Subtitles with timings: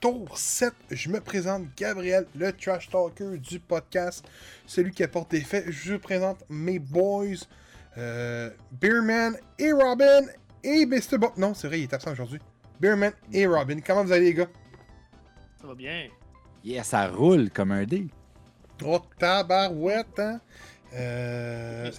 [0.00, 0.72] Tour 7.
[0.90, 4.24] Je me présente Gabriel, le trash talker du podcast,
[4.66, 5.70] celui qui apporte des faits.
[5.70, 7.36] Je vous présente mes boys,
[7.96, 10.22] euh, Beerman et Robin
[10.62, 11.18] et Mr.
[11.18, 11.32] Bob.
[11.36, 12.38] Non, c'est vrai, il est absent aujourd'hui.
[12.80, 13.80] Beerman et Robin.
[13.84, 14.48] Comment vous allez, les gars?
[15.60, 16.08] Ça va bien.
[16.62, 18.06] Yeah, ça roule comme un dé.
[18.84, 20.40] Oh, tabarouette, hein?
[20.94, 21.90] Euh,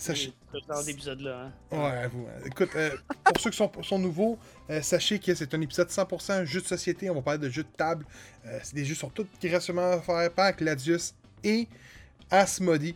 [0.52, 1.52] ce genre d'épisode-là.
[1.72, 1.78] Hein?
[1.78, 2.26] Ouais, vous.
[2.28, 2.90] euh, Écoute, euh,
[3.24, 4.38] pour ceux qui sont, sont nouveaux,
[4.70, 7.10] euh, sachez que c'est un épisode 100% jeux de société.
[7.10, 8.06] On va parler de jeux de table.
[8.46, 11.68] Euh, c'est des jeux sont tous gracieusement faits par Gladius et
[12.30, 12.96] Asmodee.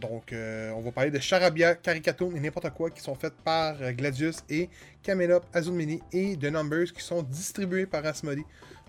[0.00, 4.38] Donc, on va parler de Charabia, Caricatoon et n'importe quoi qui sont faits par Gladius
[4.48, 4.68] et
[5.02, 8.44] Camelop, Azul Mini et The Numbers qui sont distribués par Asmodee.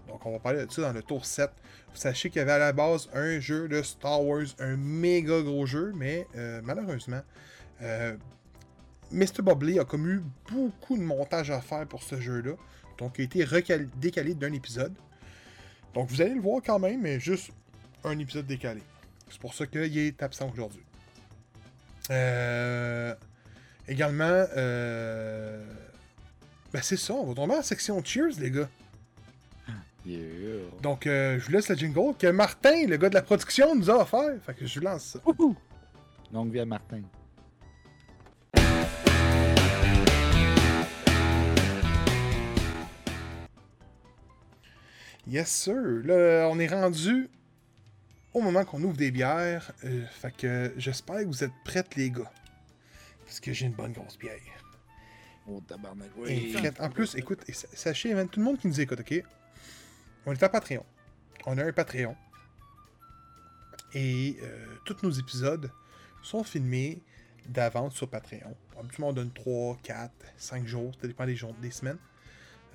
[0.08, 1.50] Donc, on va parler de ça dans le tour 7.
[1.92, 5.42] Vous sachez qu'il y avait à la base un jeu de Star Wars, un méga
[5.42, 7.22] gros jeu, mais euh, malheureusement,
[7.84, 8.18] euh,
[9.12, 9.42] Mr.
[9.42, 12.54] Bobley a comme eu beaucoup de montage à faire pour ce jeu-là.
[12.98, 14.94] Donc, il a été décalé d'un épisode.
[15.94, 17.52] Donc, vous allez le voir quand même, mais juste
[18.04, 18.82] un épisode décalé.
[19.30, 20.84] C'est pour ça qu'il est absent aujourd'hui.
[22.12, 23.16] Euh,
[23.88, 25.64] également, euh,
[26.72, 28.70] ben c'est ça, on va tomber en section Cheers, les gars.
[30.06, 30.22] Yeah.
[30.82, 33.90] Donc, euh, je vous laisse le jingle que Martin, le gars de la production, nous
[33.90, 34.34] a offert.
[34.46, 35.20] Fait que je vous lance ça.
[36.46, 37.02] Vie à Martin.
[45.28, 46.02] Yes, sir.
[46.04, 47.30] Là, on est rendu
[48.34, 49.72] au moment qu'on ouvre des bières.
[49.86, 52.32] Euh, fait que j'espère que vous êtes prêtes, les gars.
[53.26, 54.38] Parce que j'ai une bonne grosse bière.
[55.48, 56.56] Oh, tabarnak, oui.
[56.80, 57.40] En plus, écoute,
[57.74, 59.24] sachez, tout le monde qui nous écoute, ok?
[60.26, 60.86] On est à Patreon.
[61.46, 62.16] On a un Patreon.
[63.94, 65.72] Et euh, tous nos épisodes
[66.22, 67.02] sont filmés
[67.48, 68.56] d'avance sur Patreon.
[68.78, 71.98] Habituellement, on donne 3, 4, 5 jours, ça dépend des, jours, des semaines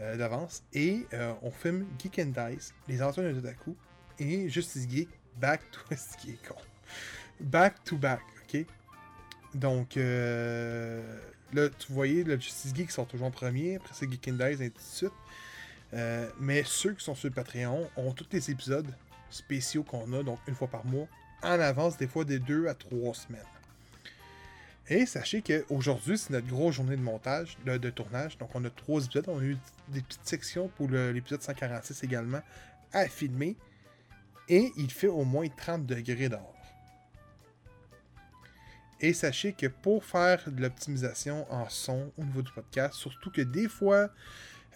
[0.00, 0.62] euh, d'avance.
[0.72, 3.76] Et euh, on filme Geek and Dice, Les Aventures de Otaku
[4.18, 6.38] et Justice Geek, back to ce qui.
[7.40, 8.64] Back to back, ok?
[9.54, 11.02] Donc, euh,
[11.52, 14.60] là, tu voyez, le Justice Geek sort toujours en premier, après c'est Geek and Dice,
[14.60, 16.32] et ainsi de suite.
[16.40, 18.92] Mais ceux qui sont sur Patreon ont tous les épisodes
[19.30, 21.06] spéciaux qu'on a, donc une fois par mois,
[21.42, 23.40] en avance, des fois des deux à trois semaines.
[24.90, 28.38] Et sachez qu'aujourd'hui, c'est notre grosse journée de montage, de, tournage.
[28.38, 29.26] Donc, on a trois épisodes.
[29.28, 29.56] On a eu
[29.88, 32.40] des petites sections pour l'épisode 146 également
[32.92, 33.56] à filmer.
[34.48, 36.54] Et il fait au moins 30 degrés dehors.
[39.00, 43.42] Et sachez que pour faire de l'optimisation en son au niveau du podcast, surtout que
[43.42, 44.08] des fois,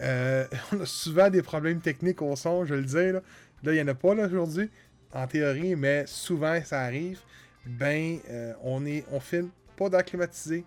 [0.00, 3.12] euh, on a souvent des problèmes techniques au son, je le dis.
[3.12, 3.22] Là,
[3.64, 4.70] il n'y en a pas aujourd'hui,
[5.12, 7.20] en théorie, mais souvent ça arrive.
[7.64, 10.64] Ben, euh, on, est, on filme pas d'air climatisé,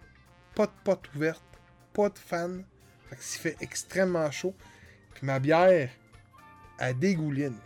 [0.54, 1.44] pas de porte ouverte,
[1.94, 2.64] pas de fan.
[3.10, 4.56] Fait que s'il fait extrêmement chaud,
[5.14, 5.90] puis ma bière,
[6.80, 7.58] elle dégouline.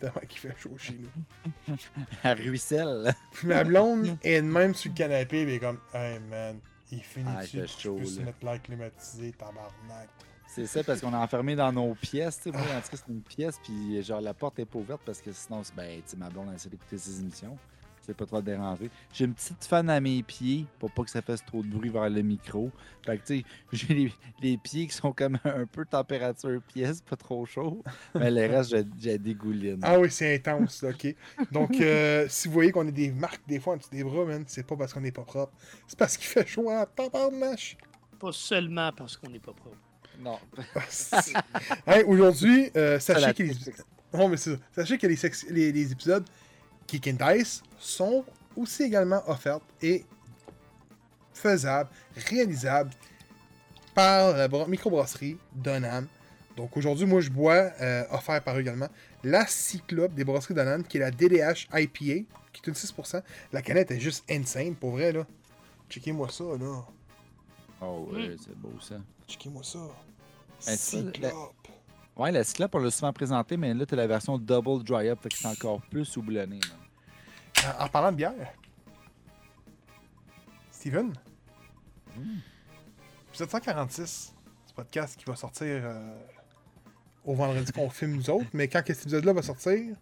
[0.00, 1.76] Tellement qu'il fait chaud chez nous.
[2.24, 3.14] À Ruisselle.
[3.32, 6.58] Puis ma blonde est de même sur le canapé, mais comme, hey man,
[6.90, 10.08] il finit Ah, il chaud, se mettre l'air climatisé, tabarnak.
[10.54, 12.36] C'est ça, parce qu'on est enfermé dans nos pièces.
[12.36, 14.78] Tu sais, moi, en tout cas, c'est une pièce, puis genre, la porte est pas
[14.78, 17.56] ouverte parce que sinon, ben, tu ma blonde a essayé d'écouter ses émissions.
[18.04, 18.90] C'est pas trop le déranger.
[19.12, 21.88] J'ai une petite fan à mes pieds pour pas que ça fasse trop de bruit
[21.88, 22.70] vers le micro.
[23.06, 27.00] Fait que, tu sais, j'ai les, les pieds qui sont comme un peu température pièce,
[27.00, 27.82] pas trop chaud.
[28.14, 29.78] Mais le reste, j'ai- j'ai dégouline.
[29.82, 31.14] Ah oui, c'est intense, ok.
[31.52, 34.24] Donc, euh, si vous voyez qu'on a des marques des fois en dessous des bras,
[34.24, 35.52] man, c'est pas parce qu'on n'est pas propre.
[35.86, 37.76] C'est parce qu'il fait chaud à tabarnache.
[38.18, 39.76] Pas seulement parce qu'on n'est pas propre.
[40.20, 40.38] Non.
[41.86, 43.54] Hey, Aujourd'hui, euh, sachez que les...
[44.14, 44.58] Non, mais c'est ça.
[44.74, 46.24] Sachez que les, sex- les, les épisodes
[46.86, 48.24] Kick and Dice sont
[48.56, 50.04] aussi également offerts et
[51.32, 51.90] faisables,
[52.28, 52.90] réalisables
[53.94, 56.06] par la bra- microbrasserie Donham.
[56.56, 58.88] Donc aujourd'hui, moi je bois, euh, offert par eux également,
[59.24, 61.90] la Cyclope des brasseries Donham, qui est la DDH IPA,
[62.52, 63.22] qui est une 6%.
[63.52, 65.26] La canette est juste insane, pour vrai, là.
[65.88, 66.84] Checkez-moi ça, là.
[67.80, 68.96] Oh, ouais, c'est beau ça.
[69.26, 69.78] Checkez-moi ça.
[70.76, 71.61] Cyclope.
[72.16, 75.18] Ouais, la Cyclope, on l'a souvent présenté, mais là, t'as la version double dry up,
[75.22, 76.60] fait que c'est encore plus houblonné.
[77.64, 77.74] man.
[77.80, 78.32] En, en parlant de bière,
[80.70, 81.12] Steven,
[82.14, 82.40] Mm.
[83.30, 84.34] épisode 146
[84.68, 86.14] du podcast qui va sortir euh,
[87.24, 89.96] au vendredi qu'on filme nous autres, mais quand que cet épisode-là va sortir,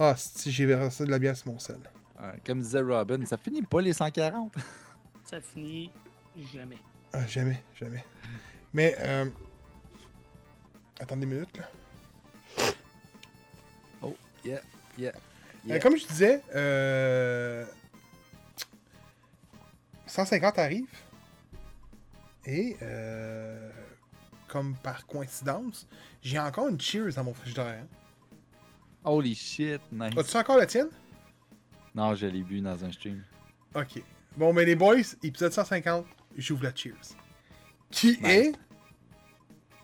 [0.00, 1.78] ah, si j'ai versé de la bière sur mon sel.
[2.20, 4.52] Ouais, comme disait Robin, ça finit pas les 140.
[5.24, 5.92] Ça finit
[6.52, 6.78] jamais.
[7.12, 8.04] Ah, jamais, jamais.
[8.72, 9.26] Mais, euh,
[11.02, 11.64] attendez une minute, là.
[14.02, 14.60] Oh, yeah,
[14.98, 15.10] yeah.
[15.10, 15.78] Euh, yeah.
[15.78, 17.64] comme je disais, euh,
[20.06, 20.86] 150 arrive.
[22.44, 23.70] Et euh,
[24.48, 25.86] comme par coïncidence,
[26.22, 27.66] j'ai encore une Cheers dans mon frigidaire.
[27.82, 27.86] hein.
[29.04, 30.16] Holy shit, nice.
[30.16, 30.88] As-tu encore la tienne?
[31.94, 33.22] Non, je l'ai bu dans un stream.
[33.74, 34.02] Ok.
[34.36, 36.06] Bon, mais les boys, épisode 150,
[36.36, 36.94] j'ouvre la Cheers.
[37.90, 38.24] Qui Nice.
[38.24, 38.52] est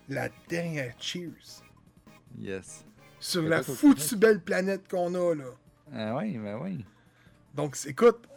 [0.09, 1.63] la dernière Cheers
[2.37, 2.85] Yes.
[3.19, 5.45] sur la foutue belle planète qu'on a, là.
[5.93, 6.85] Ah oui, ben oui.
[7.53, 8.27] Donc, écoute,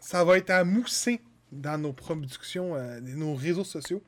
[0.00, 1.20] ça va être à mousser
[1.50, 4.02] dans nos productions, euh, nos réseaux sociaux.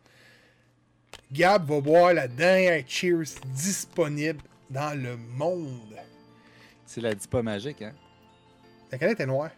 [1.32, 5.96] Gab va boire la dernière Cheers disponible dans le monde.
[6.84, 7.94] C'est la pas magique, hein?
[8.90, 9.50] La canette est noire.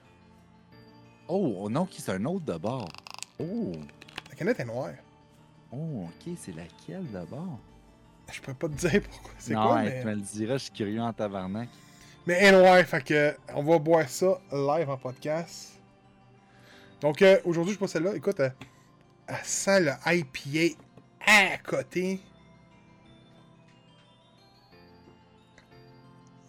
[1.29, 2.89] Oh, non, qui c'est un autre de bord.
[3.39, 3.73] Oh,
[4.29, 4.93] La canette est noire.
[5.73, 7.59] Oh, ok, c'est laquelle d'abord?
[8.31, 10.01] Je peux pas te dire pourquoi c'est Non, quoi, mais...
[10.01, 11.69] tu me le diras, je suis curieux en tabarnak.
[12.27, 15.81] Mais elle noire, fait que on va boire ça live en podcast.
[17.01, 18.15] Donc euh, aujourd'hui, je bois celle-là.
[18.15, 18.51] Écoute, euh,
[19.27, 20.79] elle sent le IPA
[21.27, 22.21] à côté.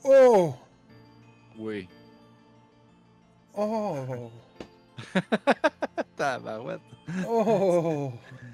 [0.04, 0.54] Oh!
[1.58, 1.88] Oui.
[3.56, 4.30] Oh!
[6.16, 6.82] Tabarouette.
[7.28, 8.12] Oh!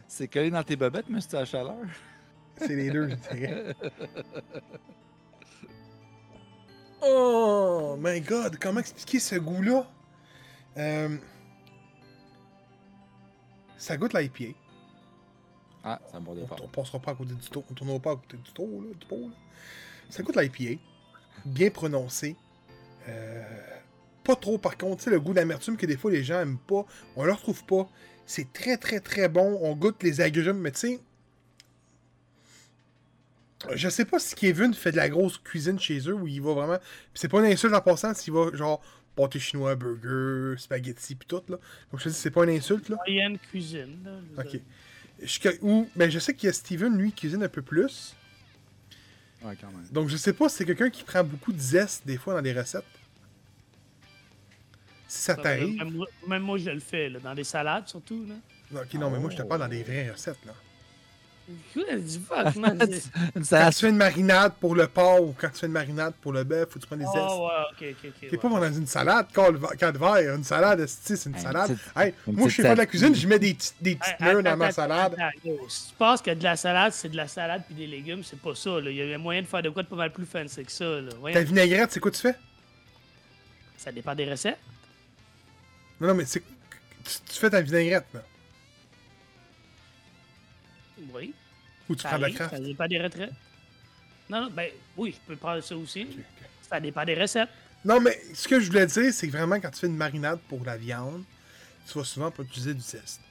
[0.09, 1.77] C'est collé dans tes bobettes, mais c'est à chaleur?
[2.57, 3.75] C'est les deux, je dirais.
[7.01, 9.87] Oh my god, comment expliquer ce goût-là?
[10.77, 11.17] Euh,
[13.77, 14.57] ça goûte l'IPA.
[15.81, 16.57] Ah, c'est un bon On, départ.
[16.61, 17.63] on passera pas à côté du tour.
[17.71, 19.35] On tournera pas à côté du tour, là, du pot, là.
[20.09, 20.81] Ça goûte l'IPA.
[21.45, 22.35] Bien prononcé.
[23.07, 23.43] Euh,
[24.25, 26.57] pas trop, par contre, tu sais, le goût d'amertume que des fois les gens aiment
[26.59, 26.85] pas,
[27.15, 27.87] on le retrouve pas.
[28.29, 29.57] C'est très, très, très bon.
[29.63, 30.99] On goûte les agrumes, mais tu sais.
[33.73, 36.53] Je sais pas si Kevin fait de la grosse cuisine chez eux ou il va
[36.53, 36.77] vraiment.
[36.77, 38.83] Puis c'est pas une insulte en passant s'il va genre
[39.15, 41.57] pâté chinois, burger, spaghetti pis tout là.
[41.91, 42.97] Donc je te dis c'est pas une insulte là.
[43.07, 43.97] Moyenne cuisine.
[44.05, 44.61] Là, je Ok.
[45.23, 45.89] Jusqu'à où.
[45.95, 48.15] Mais je sais que Steven, lui, cuisine un peu plus.
[49.41, 49.87] Ouais, quand même.
[49.91, 52.41] Donc je sais pas si c'est quelqu'un qui prend beaucoup de zeste des fois dans
[52.41, 52.85] les recettes.
[55.09, 55.75] Si ça Ça, t'arrive.
[55.75, 58.25] Même, moi- même moi, je le fais, là, dans des salades surtout.
[58.29, 58.81] Là.
[58.81, 60.53] Ok, non, mais moi je te parle dans des vraies recettes là.
[61.73, 62.77] Fuck, man.
[63.49, 66.31] Quand tu fais une marinade pour le porc ou quand tu fais une marinade pour
[66.31, 67.17] le bœuf, faut que tu prennes des zestes.
[67.17, 68.29] Oh, ouais, ok, ok, ok.
[68.29, 68.37] T'es ouais.
[68.37, 69.51] pas dans une salade, quand
[69.97, 70.35] verre.
[70.35, 71.69] Une salade, c'est une salade.
[71.75, 73.95] petite- Hey, une moi, je sais faire de la cuisine, j'y mets des, petites- des
[73.95, 75.13] petites Hey, dans ma attends, salade.
[75.13, 78.23] attends, Si tu penses que de la salade, c'est de la salade puis des légumes,
[78.23, 78.79] c'est pas ça.
[78.79, 78.91] là.
[78.91, 80.85] Il y a moyen de faire de quoi de pas mal plus fancy que ça.
[81.01, 81.09] Là.
[81.33, 82.35] Ta vinaigrette, c'est quoi tu fais?
[83.75, 84.59] Ça dépend des recettes.
[86.01, 86.41] Non, non, mais c'est.
[86.41, 88.23] Tu, tu fais ta vinaigrette, là.
[91.13, 91.33] Oui.
[91.87, 92.51] Ou tu Ça, prends de la craft.
[92.55, 93.31] ça dépend des retraites.
[94.29, 96.03] Non, non, ben oui, je peux prendre ça aussi.
[96.03, 96.49] Ok, ok.
[96.69, 97.49] Ça dépend des recettes.
[97.83, 100.39] Non, mais ce que je voulais dire, c'est que vraiment, quand tu fais une marinade
[100.49, 101.23] pour la viande,
[101.87, 103.21] tu vas souvent pas utiliser du zeste.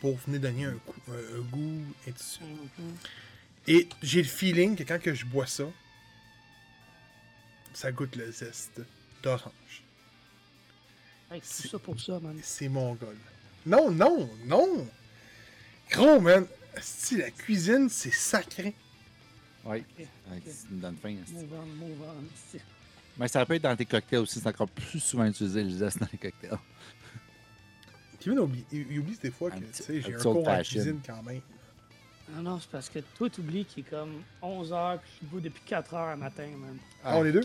[0.00, 2.40] Pour venir donner un, coup- un- un goût et tout ça.
[2.44, 2.96] Mhm.
[3.66, 5.64] Et j'ai le feeling que quand que je bois ça,
[7.72, 8.82] ça goûte le zeste
[9.22, 9.82] d'orange.
[11.30, 12.38] Hey, tout ça pour ça, man.
[12.42, 13.16] C'est mongol.
[13.66, 14.86] Non, non, non!
[15.90, 16.46] Gros, man!
[16.80, 18.74] Si la cuisine, c'est sacré.
[19.64, 20.42] Oui, Ok, ok.
[20.46, 21.16] ça me donne faim.
[21.32, 22.24] Move on, move on.
[22.50, 22.60] C'est-
[23.16, 25.98] Mais ça peut être dans tes cocktails aussi, c'est encore plus souvent utilisé le zeste
[25.98, 26.58] dans les cocktails.
[28.20, 31.00] Kevin oublie, il, oublie des fois que tu sais, j'ai un un cours en cuisine
[31.04, 31.40] quand même.
[32.30, 35.62] Non, non, c'est parce que toi, t'oublies qu'il est comme 11h puis je bois depuis
[35.68, 36.76] 4h le matin, man.
[37.04, 37.44] Ah, on est deux?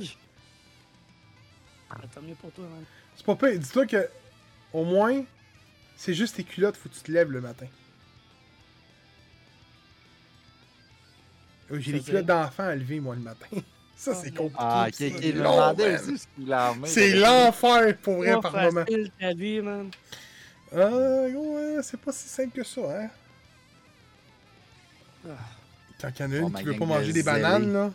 [1.90, 2.84] Ah, Tant mieux pour toi, man.
[3.20, 3.60] C'est pas pire.
[3.60, 4.10] Dis-toi que,
[4.72, 5.26] au moins,
[5.98, 7.66] c'est juste tes culottes, faut que tu te lèves le matin.
[11.70, 13.46] Euh, J'ai veut culottes d'enfant à lever, moi, le matin.
[13.98, 14.56] Ça, Oh, c'est compliqué.
[14.58, 14.92] Ah, ça.
[14.92, 16.74] qui C'est demandait aussi ce qu'il a.
[16.86, 18.86] C'est l'enfer, pour vrai, par moment.
[18.86, 19.92] facile ta vie, man.
[20.72, 20.78] Ah,
[21.30, 23.10] gros, euh, c'est pas si simple que ça, hein.
[25.28, 25.32] Ah.
[26.00, 27.92] Quand il y en a Oh, une ma qui veut pas manger des bananes, là.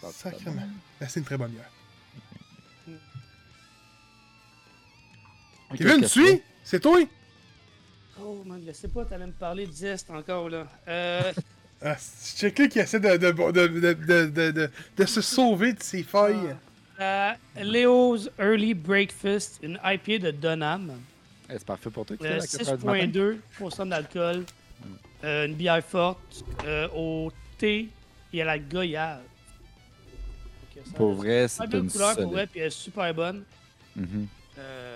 [0.00, 0.62] C'est Sacrément.
[0.98, 1.70] Ben, c'est une très bonne bière.
[5.72, 6.42] Ok, Kevin, tu suis?
[6.64, 6.98] C'est toi?
[8.20, 10.66] Oh, man, je sais pas, t'allais me parler de zeste encore, là.
[10.88, 11.32] Euh.
[11.84, 15.72] Ah, c'est quelqu'un qui essaie de, de, de, de, de, de, de- de se sauver
[15.72, 16.54] de ses feuilles.
[17.00, 20.92] Euh, Léo's Early Breakfast, une IPA de Donham.
[21.50, 23.38] Eh, C'est parfait pour toi Euh, fait la 4 heures du matin.
[23.58, 24.44] 6.2% d'alcool.
[25.24, 26.44] Euh, une bière forte.
[26.64, 27.88] euh, au thé
[28.32, 29.22] et à la goyave.
[30.76, 33.42] Donc, ça Pour vrai, c'est une couleur pour vrai, puis elle est super bonne.
[33.98, 34.91] Euh,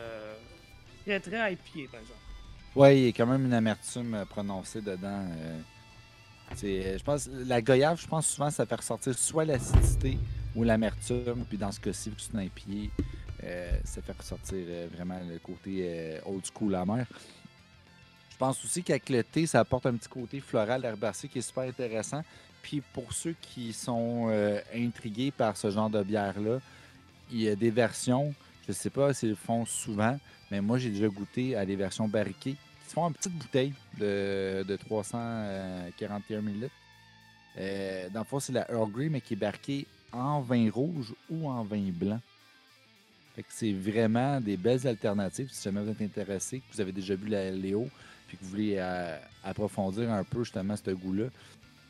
[1.06, 2.20] très très IPA, par exemple.
[2.74, 5.24] Ouais, il y a quand même une amertume euh, prononcée dedans.
[5.30, 5.58] euh.
[6.62, 10.18] Euh, je pense, la goyave, je pense souvent, ça fait ressortir soit l'acidité
[10.54, 11.44] ou l'amertume.
[11.48, 12.90] Puis dans ce cas-ci, vu que c'est un pied,
[13.84, 17.06] ça fait ressortir euh, vraiment le côté euh, old school amer.
[18.30, 21.42] Je pense aussi qu'avec le thé, ça apporte un petit côté floral herbacé qui est
[21.42, 22.22] super intéressant.
[22.62, 26.58] Puis pour ceux qui sont euh, intrigués par ce genre de bière-là,
[27.30, 28.34] il y a des versions,
[28.66, 30.18] je ne sais pas s'ils le font souvent,
[30.50, 32.56] mais moi j'ai déjà goûté à des versions barriquées
[32.86, 36.70] qui font en petite bouteille de, de 341 ml.
[37.58, 41.14] Euh, dans le fond, c'est la Earl Grey, mais qui est barquée en vin rouge
[41.30, 42.20] ou en vin blanc.
[43.48, 47.28] C'est vraiment des belles alternatives si jamais vous êtes intéressé, que vous avez déjà bu
[47.28, 47.88] la Léo,
[48.26, 51.26] puis que vous voulez euh, approfondir un peu justement ce goût-là.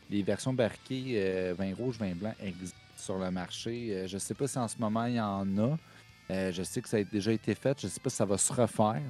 [0.09, 3.89] Les versions barquées euh, vin rouge, vin blanc existent sur le marché.
[3.91, 5.77] Euh, je ne sais pas si en ce moment il y en a.
[6.29, 7.79] Euh, je sais que ça a déjà été fait.
[7.79, 9.01] Je ne sais pas si ça va se refaire.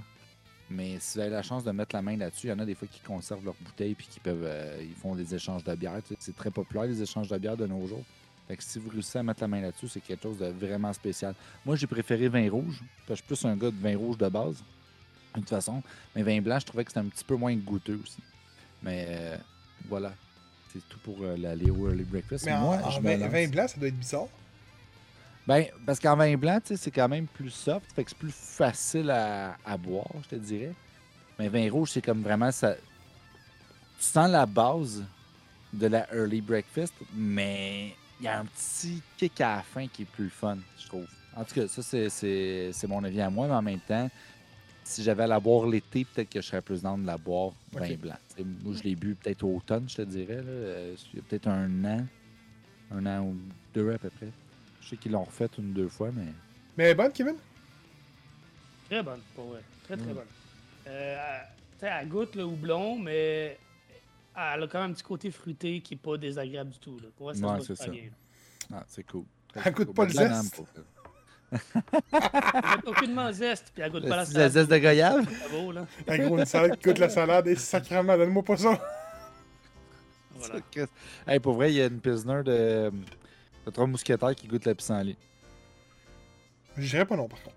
[0.70, 2.66] Mais si vous avez la chance de mettre la main là-dessus, il y en a
[2.66, 5.74] des fois qui conservent leurs bouteilles puis qui peuvent euh, ils font des échanges de
[5.76, 6.02] bière.
[6.04, 8.04] Tu sais, C'est très populaire les échanges de bière de nos jours.
[8.48, 10.92] Fait que si vous réussissez à mettre la main là-dessus, c'est quelque chose de vraiment
[10.94, 11.36] spécial.
[11.66, 12.82] Moi, j'ai préféré vin rouge.
[13.08, 14.64] parce que Je suis plus un gars de vin rouge de base,
[15.36, 15.82] de toute façon.
[16.16, 18.22] Mais vin blanc, je trouvais que c'était un petit peu moins goûteux aussi.
[18.84, 19.38] Mais euh,
[19.88, 20.14] voilà.
[20.72, 22.46] C'est tout pour euh, la Léo Early Breakfast.
[22.46, 24.28] Mais en, Moi, en je vin blanc, ça doit être bizarre.
[25.48, 29.10] Ben, parce qu'en vin blanc, c'est quand même plus soft, fait que c'est plus facile
[29.10, 30.74] à, à boire, je te dirais.
[31.40, 32.76] Mais vin rouge, c'est comme vraiment ça.
[32.76, 35.04] Tu sens la base
[35.74, 40.02] de la early breakfast, mais il y a un petit kick à la fin qui
[40.02, 41.06] est plus fun, je trouve.
[41.36, 44.10] En tout cas, ça, c'est- mon avis à moi, mais en même temps,
[44.84, 47.52] si j'avais à la boire l'été, peut-être que je serais plus dans de la boire
[47.72, 48.16] vin blanc.
[48.64, 50.38] Moi, je l'ai bu peut-être au automne, je te dirais.
[50.38, 50.44] là.
[50.50, 52.06] Euh, Il y a peut-être un an,
[52.92, 53.36] un an ou
[53.74, 54.30] deux à peu près.
[54.88, 56.32] Je sais qu'ils l'ont refait une ou deux fois, mais.
[56.78, 57.36] Mais bonne, Kevin?
[58.90, 59.62] Très bonne, pour vrai.
[59.84, 60.14] Très, très Mm.
[60.14, 60.28] bonne.
[60.88, 63.60] Euh, elle- tu sais, elle goûte le houblon, mais
[64.34, 66.98] elle a quand même un petit côté fruité qui est pas désagréable du tout.
[67.00, 67.34] Là.
[67.34, 67.88] Ça Ouais, goûte c'est ça.
[67.90, 68.04] bien.
[68.72, 69.26] Ah, c'est cool.
[69.50, 69.94] Très, Elle très goûte cool.
[69.96, 70.62] pas le de la zeste.
[71.52, 71.60] Elle
[72.78, 74.52] goûte aucunement zeste, puis elle goûte pas la Le salade.
[74.54, 75.28] zeste de goyave?
[75.52, 75.86] Vaut, là.
[76.08, 78.82] Un gros, une salade qui goûte la salade et sacrément, donne-moi pas ça.
[80.32, 80.56] Voilà.
[81.28, 82.92] Hey, pour vrai, il y a une Pilsner de,
[83.68, 85.18] de trois mousquetaires qui goûte la pissenlit.
[86.78, 87.56] Je dirais pas non, par contre.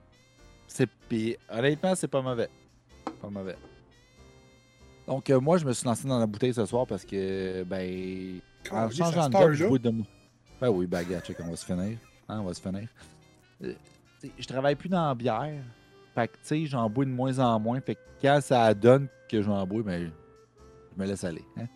[0.66, 2.48] C'est puis honnêtement, c'est pas mauvais.
[3.20, 3.56] Pas mauvais.
[5.06, 8.40] Donc euh, moi, je me suis lancé dans la bouteille ce soir parce que ben
[8.70, 10.06] en changeant de job, je bois de moi.
[10.60, 11.98] Ben oui, ben gars, check, on va se finir.
[12.28, 12.88] Hein, on va se finir.
[13.62, 13.74] Euh,
[14.38, 15.62] je travaille plus dans la bière.
[16.14, 17.80] Fait que tu sais, j'en bois de moins en moins.
[17.80, 20.10] Fait que quand ça donne que j'en bois, ben
[20.92, 21.44] je me laisse aller.
[21.56, 21.66] Hein?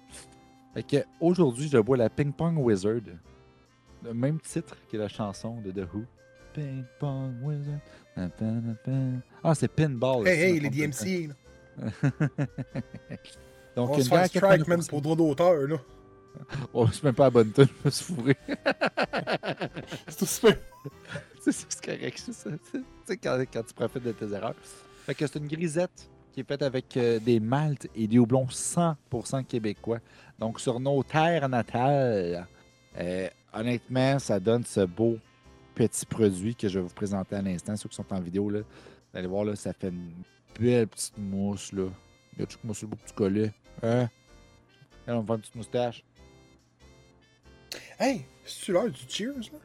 [0.75, 3.03] Fait que aujourd'hui, je bois la Ping Pong Wizard.
[4.05, 6.05] Le même titre que la chanson de The Who.
[6.53, 7.81] Ping Pong Wizard.
[9.43, 10.29] Ah, c'est Pinball.
[10.29, 11.31] Hey, hey, je les DMC.
[13.75, 14.89] Donc, On une se fait à strike, 89%.
[14.89, 15.77] pour droit d'auteur, là.
[16.73, 18.37] Oh, c'est même pas la bonne tune, je me suis fourré.
[20.09, 20.57] C'est tout super.
[21.41, 22.51] c'est c'est correct, c'est ça.
[22.73, 24.55] Tu sais, quand, quand tu profites de tes erreurs.
[25.07, 28.47] Fait que c'est une grisette qui est faite avec euh, des maltes et des houblons
[28.47, 29.99] 100% québécois.
[30.39, 32.47] Donc, sur nos terres natales,
[32.99, 35.19] euh, honnêtement, ça donne ce beau
[35.75, 37.77] petit produit que je vais vous présenter à l'instant.
[37.77, 40.13] Ceux qui sont en vidéo, là, vous allez voir, là, ça fait une
[40.59, 41.73] belle petite mousse.
[41.73, 41.89] Là.
[42.33, 43.53] Regarde, moi sur le beau petit collet.
[43.83, 44.09] Hein?
[45.07, 46.05] Là, on va une petite moustache.
[47.99, 49.59] Hey, c'est-tu l'heure du Cheers, là?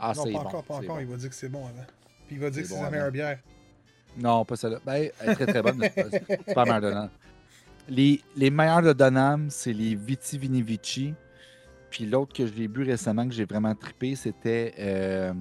[0.00, 0.46] Ah, non, c'est pas bon.
[0.46, 0.96] encore, pas encore.
[0.96, 1.00] bon.
[1.00, 1.86] Il va dire que c'est bon avant.
[2.26, 3.38] Puis il va dire que c'est bon sa meilleure bière.
[4.16, 4.80] Non, pas celle-là.
[4.84, 7.10] Ben, elle est très très bonne, mais c'est pas, pas.
[7.88, 11.14] Les, les meilleurs de Donham, c'est les Viti Vini Vici.
[11.90, 14.74] Puis l'autre que je l'ai bu récemment, que j'ai vraiment trippé, c'était.
[14.78, 15.32] euh,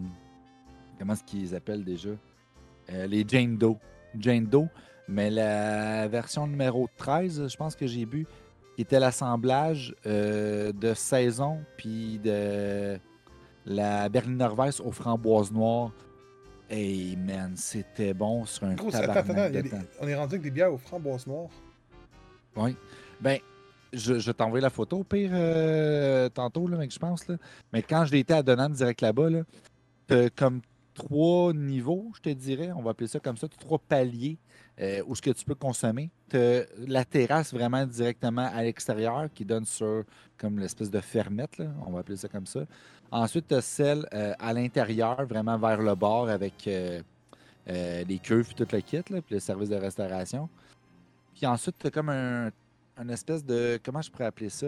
[0.99, 2.09] comment est-ce qu'ils appellent déjà?
[2.91, 3.77] Euh, Les Jane Doe.
[4.17, 4.67] Jane Doe,
[5.07, 8.25] mais la version numéro 13, je pense que j'ai bu,
[8.75, 12.97] qui était l'assemblage euh, de saison, puis de
[13.65, 15.91] la Berliner Weiss aux framboises noires.
[16.69, 20.41] Hey man, c'était bon sur un Gros, attends, attends, de des- on est rendu avec
[20.43, 21.49] des bières aux framboises noires.
[22.55, 22.75] Oui.
[23.21, 23.39] Ben,
[23.93, 27.27] je, je t'envoie la photo au pire euh, tantôt, là, mec, je pense.
[27.27, 27.35] Là.
[27.73, 29.41] Mais quand je été à Donham direct là-bas, là,
[30.07, 30.61] t'as comme
[30.93, 32.71] trois niveaux, je te dirais.
[32.75, 33.47] On va appeler ça comme ça.
[33.47, 34.37] trois paliers
[34.79, 36.09] euh, où ce que tu peux consommer.
[36.29, 40.03] T'as la terrasse vraiment directement à l'extérieur qui donne sur
[40.37, 42.61] comme l'espèce de fermette, on va appeler ça comme ça.
[43.09, 48.53] Ensuite, tu as celle euh, à l'intérieur, vraiment vers le bord avec les cuves et
[48.53, 50.49] tout le kit, puis le service de restauration.
[51.35, 52.49] Puis ensuite, tu as comme un,
[52.97, 53.79] un espèce de.
[53.83, 54.67] Comment je pourrais appeler ça?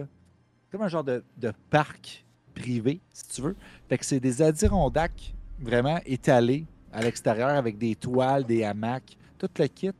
[0.71, 3.55] Comme un genre de, de parc privé, si tu veux.
[3.87, 9.49] Fait que c'est des Adirondacks vraiment étalés à l'extérieur avec des toiles, des hamacs, tout
[9.57, 9.91] le kit.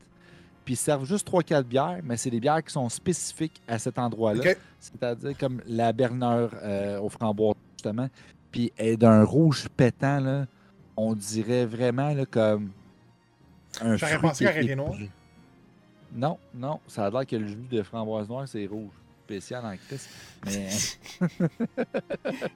[0.64, 3.98] Puis ils servent juste 3-4 bières, mais c'est des bières qui sont spécifiques à cet
[3.98, 4.54] endroit-là.
[4.78, 8.08] C'est-à-dire comme la Berner euh, au framboise, justement.
[8.52, 10.46] Puis elle est d'un rouge pétant, là.
[10.96, 12.70] On dirait vraiment là, comme
[13.80, 14.94] un J'aurais pensé qui qu'elle est était noire.
[16.12, 18.90] Non, non, ça a l'air que le jus de framboise noire, c'est rouge.
[19.24, 20.08] Spécial en Christ.
[20.44, 20.68] Mais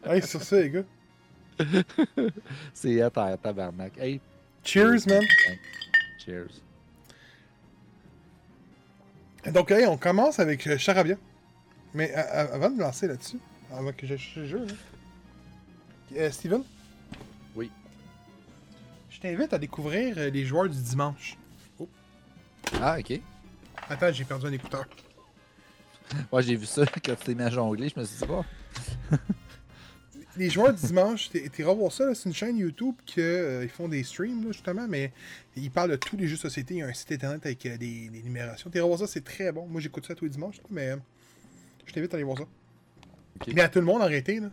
[0.16, 0.82] Hey, sur ça, les gars.
[2.74, 3.96] c'est à terre, tabarnak.
[3.98, 4.20] Hey,
[4.64, 5.22] Cheers, man.
[6.18, 6.48] cheers.
[9.52, 11.16] Donc, hey, on commence avec euh, Charabia.
[11.92, 13.38] Mais a- avant de me lancer là-dessus,
[13.72, 14.72] avant que j'achète le jeu, là.
[16.16, 16.62] Euh, Steven?
[17.54, 17.70] Oui.
[19.10, 21.36] Je t'invite à découvrir euh, les joueurs du dimanche.
[22.80, 23.20] Ah, ok.
[23.88, 24.86] Attends, j'ai perdu un écouteur.
[26.32, 27.88] Moi, j'ai vu ça quand tu t'es mis à jongler.
[27.88, 28.44] Je me suis dit, bon.
[30.36, 33.68] Les joueurs du dimanche, t'es t'es revoir ça, c'est une chaîne YouTube que euh, ils
[33.68, 35.12] font des streams, là, justement, mais
[35.54, 36.74] ils parlent de tous les jeux de société.
[36.74, 38.68] Il y a un site internet avec euh, des, des numérations.
[38.68, 39.68] T'es revoir ça, c'est très bon.
[39.68, 40.96] Moi, j'écoute ça tous les dimanches, mais euh,
[41.86, 42.44] je t'invite à aller voir ça.
[43.54, 44.50] Mais à tout le monde, arrêtez, là.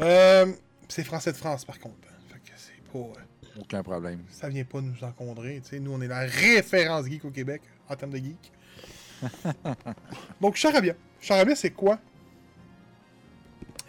[0.00, 0.52] Euh,
[0.88, 1.96] c'est Français de France, par contre.
[2.28, 3.60] Fait que c'est pas...
[3.60, 4.20] Aucun problème.
[4.30, 5.62] ça vient pas nous encombrer.
[5.66, 5.80] tu.
[5.80, 8.52] Nous, on est la référence geek au Québec en termes de geek.
[10.40, 10.94] Donc, Charabia.
[11.20, 11.98] Charabia, c'est quoi?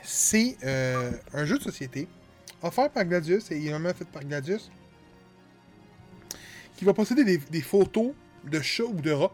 [0.01, 2.07] C'est euh, un jeu de société
[2.61, 4.69] offert par Gladius et également fait par Gladius
[6.77, 9.33] qui va posséder des, photos de chats ou de rats.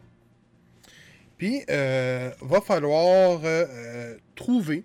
[1.38, 4.84] Puis, euh, va falloir euh, trouver,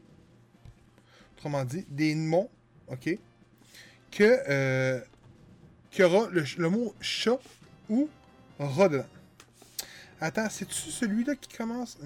[1.37, 2.49] autrement dit, des noms,
[2.89, 3.19] ok,
[4.13, 5.01] que euh,
[5.91, 7.39] qu'il y aura le, le mot chat
[7.89, 8.09] ou
[8.59, 9.05] rat dedans.
[10.21, 11.99] Attends, c'est-tu celui-là qui commence?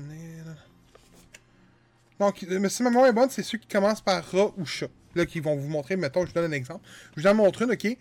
[2.20, 4.66] Non, qui- mais si ma mémoire est bonne, c'est ceux qui commencent par rat ou
[4.66, 4.88] chat.
[5.14, 6.86] Là, qui vont vous montrer, mettons, je vous donne un exemple.
[7.16, 7.96] Je vous en montre une, ok?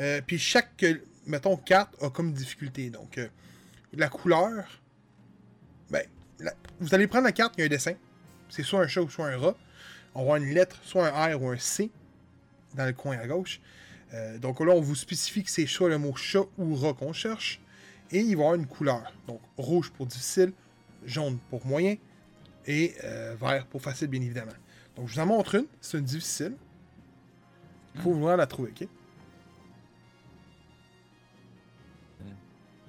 [0.00, 0.94] Euh, puis chaque, euh,
[1.26, 2.90] mettons, carte a comme difficulté.
[2.90, 3.28] Donc, euh,
[3.92, 4.80] la couleur.
[5.90, 6.04] Ben,
[6.80, 7.94] vous allez prendre la carte, il y a un dessin.
[8.48, 9.56] C'est soit un chat ou soit un rat.
[10.14, 11.90] On avoir une lettre, soit un R ou un C
[12.74, 13.60] dans le coin à gauche.
[14.14, 17.12] Euh, donc là, on vous spécifie que c'est soit le mot chat ou rat qu'on
[17.12, 17.60] cherche.
[18.10, 19.12] Et il va y avoir une couleur.
[19.26, 20.52] Donc rouge pour difficile,
[21.04, 21.96] jaune pour moyen
[22.66, 24.52] et euh, vert pour facile, bien évidemment.
[24.96, 25.66] Donc je vous en montre une.
[25.80, 26.54] C'est une difficile.
[27.94, 28.88] Il faut vouloir la trouver, ok?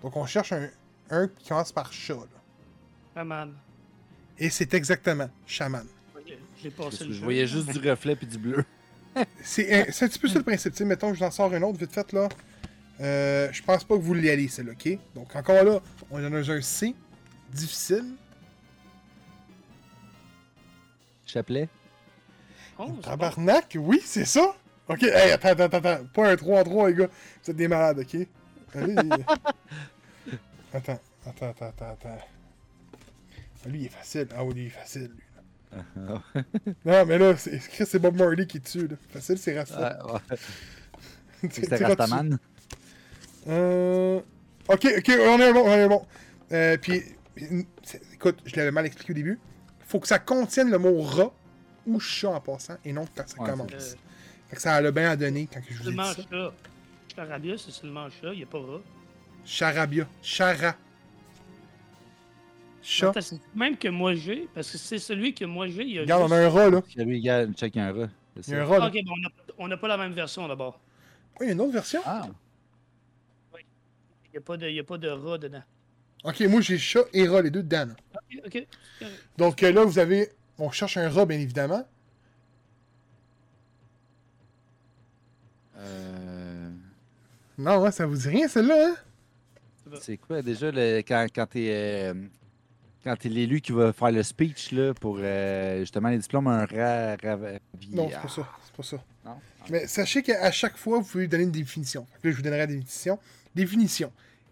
[0.01, 0.69] Donc on cherche un,
[1.10, 2.13] un qui commence par chat.
[2.13, 2.41] là.
[3.15, 3.53] Ah, man.
[4.38, 5.86] Et c'est exactement chaman.
[6.77, 8.65] Passé le je voyais juste du reflet puis du bleu.
[9.41, 10.73] C'est un, c'est un petit peu ça le principe.
[10.73, 12.29] Tu sais, mettons, je vous en sors une autre vite fait là.
[13.01, 14.97] Euh, je pense pas que vous l'y allez, celle-là, ok?
[15.15, 15.79] Donc encore là,
[16.12, 16.93] on en a un C.
[17.51, 18.05] Difficile.
[21.25, 21.69] Chapelet.
[22.77, 23.01] Oh, c'est bon.
[23.01, 24.55] Tabarnak, oui, c'est ça?
[24.88, 26.05] Ok, hey, attends, attends, attends.
[26.13, 27.07] Pas un 3 en 3, les gars.
[27.43, 28.27] Vous êtes des malades, ok?
[28.73, 28.95] Allez.
[30.73, 32.17] attends, attends, attends, attends, attends.
[33.65, 34.27] Ah, Lui, il est facile.
[34.35, 35.23] Ah oui, lui, il est facile, lui.
[36.85, 38.95] Non, mais là, c'est c'est Bob Marley qui tue, là.
[39.09, 39.99] Facile, c'est Rasta.
[40.05, 40.19] Ouais.
[41.43, 42.39] Rates Rastaman.
[43.47, 44.19] Euh...
[44.67, 46.06] Ok, ok, on est bon, on est un bon.
[46.52, 47.02] Euh, puis,
[47.84, 49.39] c'est- écoute, je l'avais mal expliqué au début.
[49.80, 51.32] Faut que ça contienne le mot rat
[51.88, 53.95] ou chat en passant, et non quand ça Ouais, commence.
[54.49, 56.15] Fait que ça a le bien à donner quand que je vous ai dit ça.
[56.30, 56.54] chat.
[57.15, 58.82] Charabia, c'est seulement chat, il n'y a pas rat.
[59.45, 60.08] Charabia.
[60.21, 60.75] Chara.
[62.82, 63.13] Chat.
[63.56, 66.23] Même que moi j'ai, parce que c'est celui que moi j'ai, il y a Regarde,
[66.23, 66.82] on a un rat, là.
[66.95, 68.10] Lui, gars, check un rat.
[68.47, 68.88] Il y a un rat, Ah, là.
[68.88, 70.80] Ok, bon, on a- on n'a pas la même version d'abord.
[71.39, 71.99] Oui, il y a une autre version.
[72.06, 72.28] Ah,
[74.39, 75.63] Il n'y a, pas de- il y a pas de rat dedans.
[76.23, 77.88] Ok, moi j'ai chat et rat, les deux dedans.
[78.15, 78.67] Ok, ok.
[79.38, 80.30] Donc euh, là, vous avez.
[80.58, 81.86] On cherche un rat, bien évidemment.
[85.78, 86.69] euh,
[87.58, 88.95] Non, hein, ça vous dit rien, celle-là, hein?
[90.02, 92.13] c'est quoi déjà le, quand, quand t'es euh,
[93.04, 96.65] quand t'es l'élu qui va faire le speech là, pour euh, justement les diplômes, un
[96.65, 97.15] rat.
[97.15, 97.60] rat-
[97.91, 98.49] Non, c'est pas ça.
[98.65, 98.97] C'est pas ça.
[99.25, 99.36] Non?
[99.69, 102.06] Mais sachez qu'à chaque fois, vous pouvez lui donner une définition.
[102.23, 103.17] Là, je vous donnerai la définition.
[103.56, 104.12] Définition.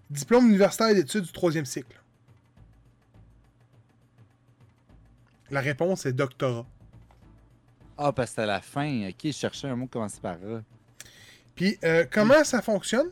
[0.09, 1.99] Diplôme universitaire d'études du troisième cycle.
[5.51, 6.65] La réponse est doctorat.
[7.97, 9.07] Ah, parce que c'était à la fin.
[9.09, 10.61] Ok, je cherchais un mot commencé par rat.
[11.55, 13.09] Puis, euh, comment ça fonctionne?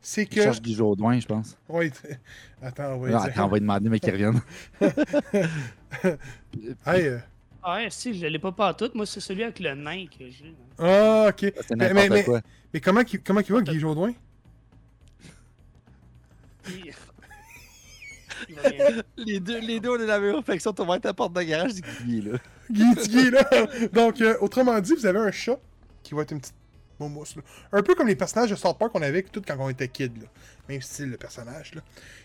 [0.00, 0.42] C'est Je que...
[0.42, 1.58] cherche Guy Jodoin, je pense.
[1.68, 1.90] Oui,
[2.62, 3.08] attends, on va
[3.56, 4.40] lui demander, mais qu'il revienne.
[6.86, 7.18] Hey, euh,
[7.62, 8.88] Ah, ouais, si, je ne l'ai pas partout.
[8.94, 10.54] Moi, c'est celui avec le nain que j'ai.
[10.78, 11.52] Ah, ok.
[11.76, 14.12] Mais- mais- mais- comment il comment qu'il va, Guy Jodoin?
[19.16, 20.72] Les deux, les deux, on est la même réflexion.
[20.72, 22.38] À la porte de garage, c'est Guy, là.
[22.70, 23.44] Guy, Guy, là.
[23.92, 25.58] Donc, euh, autrement dit, vous avez un chat
[26.02, 26.54] qui va être une petite
[26.98, 27.42] moumousse, là.
[27.72, 30.22] Un peu comme les personnages de South Park qu'on avait tout quand on était kid,
[30.22, 30.28] là.
[30.68, 31.82] Même style de personnage, là.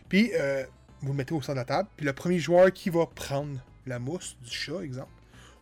[0.10, 0.64] Puis, euh,
[1.02, 3.60] vous le mettez au centre de la table, puis le premier joueur qui va prendre
[3.86, 5.12] la mousse du chat, exemple,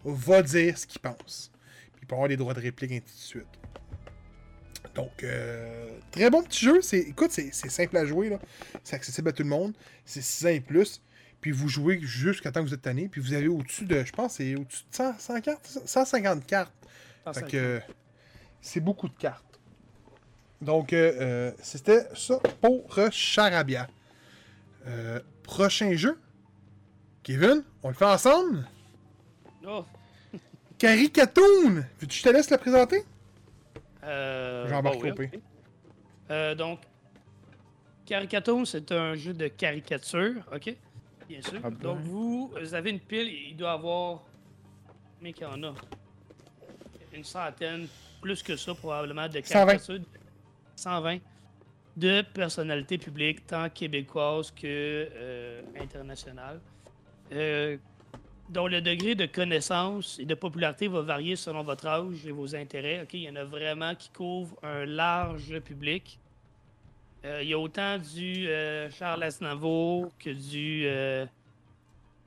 [0.06, 1.52] va dire ce qu'il pense.
[1.94, 3.48] Puis il peut avoir des droits de réplique, ainsi de suite.
[4.96, 6.82] Donc, euh, très bon petit jeu.
[6.82, 8.30] C'est, écoute, c'est, simple à jouer.
[8.30, 8.40] Là.
[8.84, 9.74] C'est accessible à tout le monde.
[10.06, 11.02] C'est 6 ans et plus.
[11.42, 13.10] Puis vous jouez jusqu'à temps que vous êtes tanné.
[13.10, 16.74] Puis vous avez au-dessus de, je pense, c'est au-dessus de 100, 100 cartes, 150 cartes.
[17.34, 17.80] Fait que euh,
[18.62, 19.54] c'est beaucoup de cartes.
[20.64, 23.88] Donc, euh, euh, c'était ça pour Charabia.
[24.88, 26.18] Euh, prochain jeu.
[27.22, 28.66] Kevin, on le fait ensemble?
[29.66, 29.86] Oh,
[30.78, 31.84] Caricatoon!
[32.00, 33.04] Veux-tu que je te laisse le présenter?
[34.04, 35.26] Euh, oui, P.
[35.26, 35.40] ok.
[36.32, 36.80] Euh, donc,
[38.06, 40.76] Caricatoon, c'est un jeu de caricature, ok?
[41.28, 41.60] Bien sûr.
[41.64, 41.78] Ah ben.
[41.78, 44.24] Donc, vous, vous avez une pile, il doit avoir.
[45.18, 45.74] Combien qu'il y en a
[47.14, 47.88] Une centaine,
[48.22, 49.66] plus que ça, probablement, de 120.
[49.66, 50.06] caricatures.
[50.76, 51.20] 120
[51.96, 56.60] de personnalités publiques, tant québécoises que euh, internationales,
[57.32, 57.78] euh,
[58.50, 62.56] dont le degré de connaissance et de popularité va varier selon votre âge et vos
[62.56, 63.06] intérêts.
[63.14, 66.20] Il y en a vraiment qui couvrent un large public.
[67.26, 71.26] Euh, il y a autant du euh, Charles Aznavour que du, euh,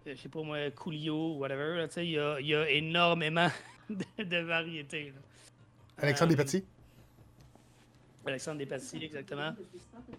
[0.06, 1.76] euh, je sais pas moi, Coolio ou whatever.
[1.76, 3.48] là, tu sais, il, y a, il y a énormément
[3.90, 5.12] de, de variétés.
[5.98, 6.64] Alexandre Despatie?
[8.24, 9.52] Alexandre Despatie, exactement.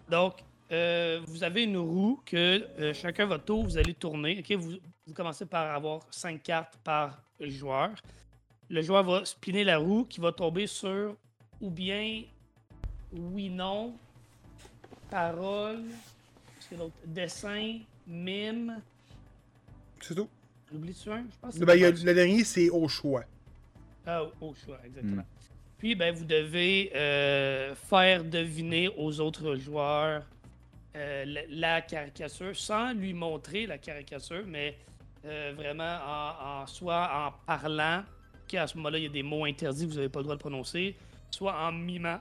[0.08, 0.34] Donc,
[0.70, 4.38] euh, vous avez une roue que euh, chacun votre tour, vous allez tourner.
[4.40, 4.56] ok?
[4.58, 4.72] Vous,
[5.06, 7.90] vous commencez par avoir cinq cartes par joueur.
[8.68, 11.16] Le joueur va spinner la roue qui va tomber sur
[11.60, 12.22] ou bien
[13.12, 13.94] oui, non,
[15.10, 15.84] parole,
[17.06, 18.80] dessin, mime.
[20.00, 20.28] C'est tout.
[20.72, 21.22] Oublie-tu un?
[21.22, 23.24] Je pense que Ben, le dernier, c'est au choix.
[24.06, 25.22] Ah, au choix, exactement.
[25.22, 25.26] Mm.
[25.78, 30.24] Puis, ben, vous devez euh, faire deviner aux autres joueurs
[30.98, 34.76] euh, la, caricature sans lui montrer la caricature, mais
[35.24, 38.02] euh, vraiment en, soit en parlant,
[38.48, 40.34] qu'à ce moment-là, il y a des mots interdits que vous n'avez pas le droit
[40.34, 40.96] de prononcer,
[41.30, 42.18] soit en mimant.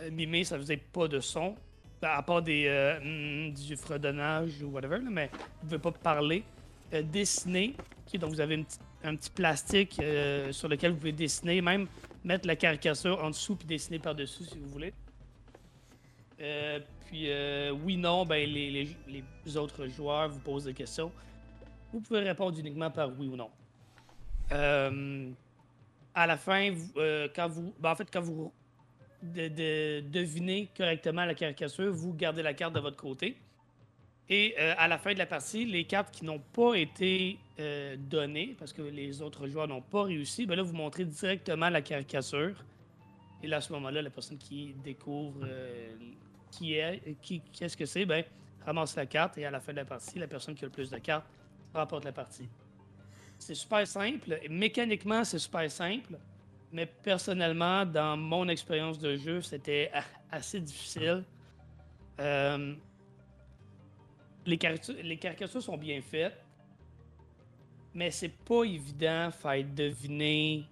[0.00, 1.54] Euh, mimer, ça faisait pas de son,
[2.00, 2.68] ben, à part des,
[3.02, 5.30] mm, du fredonnage ou whatever, mais
[5.62, 6.44] vous ne pouvez pas parler.
[6.90, 7.74] Dessiner,
[8.14, 8.64] donc vous avez
[9.04, 10.00] un petit plastique
[10.52, 11.86] sur lequel vous pouvez dessiner, même
[12.24, 14.94] mettre la caricature en dessous puis dessiner par-dessus si vous voulez.
[16.40, 18.96] Euh, puis euh, oui, non, ben les,
[19.56, 21.10] autres joueurs vous posent des questions.
[21.92, 23.50] Vous pouvez répondre uniquement par oui ou non.
[24.52, 25.30] Euh,
[26.14, 26.74] à la fin,
[27.34, 28.52] quand vous, ben, en fait, quand vous
[29.22, 33.36] de, de- devinez correctement la caricature, vous gardez la carte de votre côté.
[34.30, 37.38] Et à la fin de la partie, les cartes qui n'ont pas été
[38.10, 41.80] données, parce que les autres joueurs n'ont pas réussi, ben là, vous montrez directement la
[41.80, 42.62] caricature.
[43.42, 45.46] Et à ce moment-là, la personne qui découvre
[46.50, 48.24] qui est, qui, qu'est-ce que c'est, ben,
[48.64, 50.72] ramasse la carte et à la fin de la partie, la personne qui a le
[50.72, 51.26] plus de cartes
[51.74, 52.48] remporte la partie.
[53.38, 54.38] C'est super simple.
[54.50, 56.18] Mécaniquement, c'est super simple.
[56.72, 59.90] Mais personnellement, dans mon expérience de jeu, c'était
[60.30, 61.24] assez difficile.
[62.20, 62.74] Euh,
[64.44, 66.36] les caricatures sont bien faites,
[67.94, 70.64] mais c'est pas évident faire deviner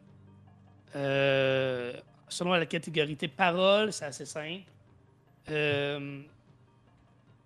[0.94, 1.92] euh,
[2.28, 3.16] selon la catégorie.
[3.16, 4.70] Tes paroles, c'est assez simple.
[5.50, 6.22] Euh,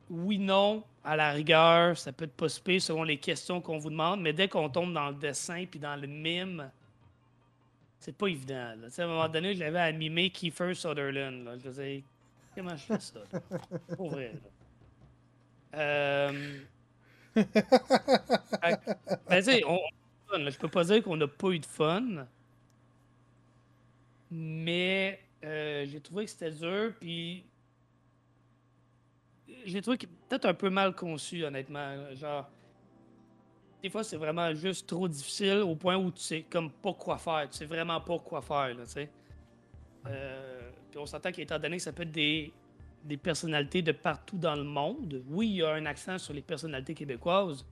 [0.08, 3.78] oui, non, à la rigueur, ça peut être pas si pire selon les questions qu'on
[3.78, 6.70] vous demande, mais dès qu'on tombe dans le dessin puis dans le mime,
[7.98, 8.74] c'est pas évident.
[8.98, 11.44] À un moment donné, je l'avais à mimer Kiefer Sutherland.
[11.44, 11.58] là.
[11.58, 12.04] Je disais,
[12.54, 13.20] comment je fais ça?
[13.32, 13.40] là?
[13.96, 14.32] Pour vrai.
[14.32, 14.50] là.
[15.78, 16.60] Euh...
[19.28, 19.78] ben, on,
[20.50, 22.26] je peux pas dire qu'on n'a pas eu de fun,
[24.30, 27.44] mais euh, j'ai trouvé que c'était dur, puis
[29.64, 31.94] j'ai trouvé que peut-être un peu mal conçu, honnêtement.
[32.14, 32.48] Genre,
[33.82, 37.18] des fois, c'est vraiment juste trop difficile au point où tu sais comme pas quoi
[37.18, 37.48] faire.
[37.50, 39.10] Tu sais vraiment pas quoi faire, là, tu sais.
[40.06, 42.52] Euh, puis on s'entend qu'étant donné que ça peut être des,
[43.04, 46.40] des personnalités de partout dans le monde, oui, il y a un accent sur les
[46.42, 47.64] personnalités québécoises,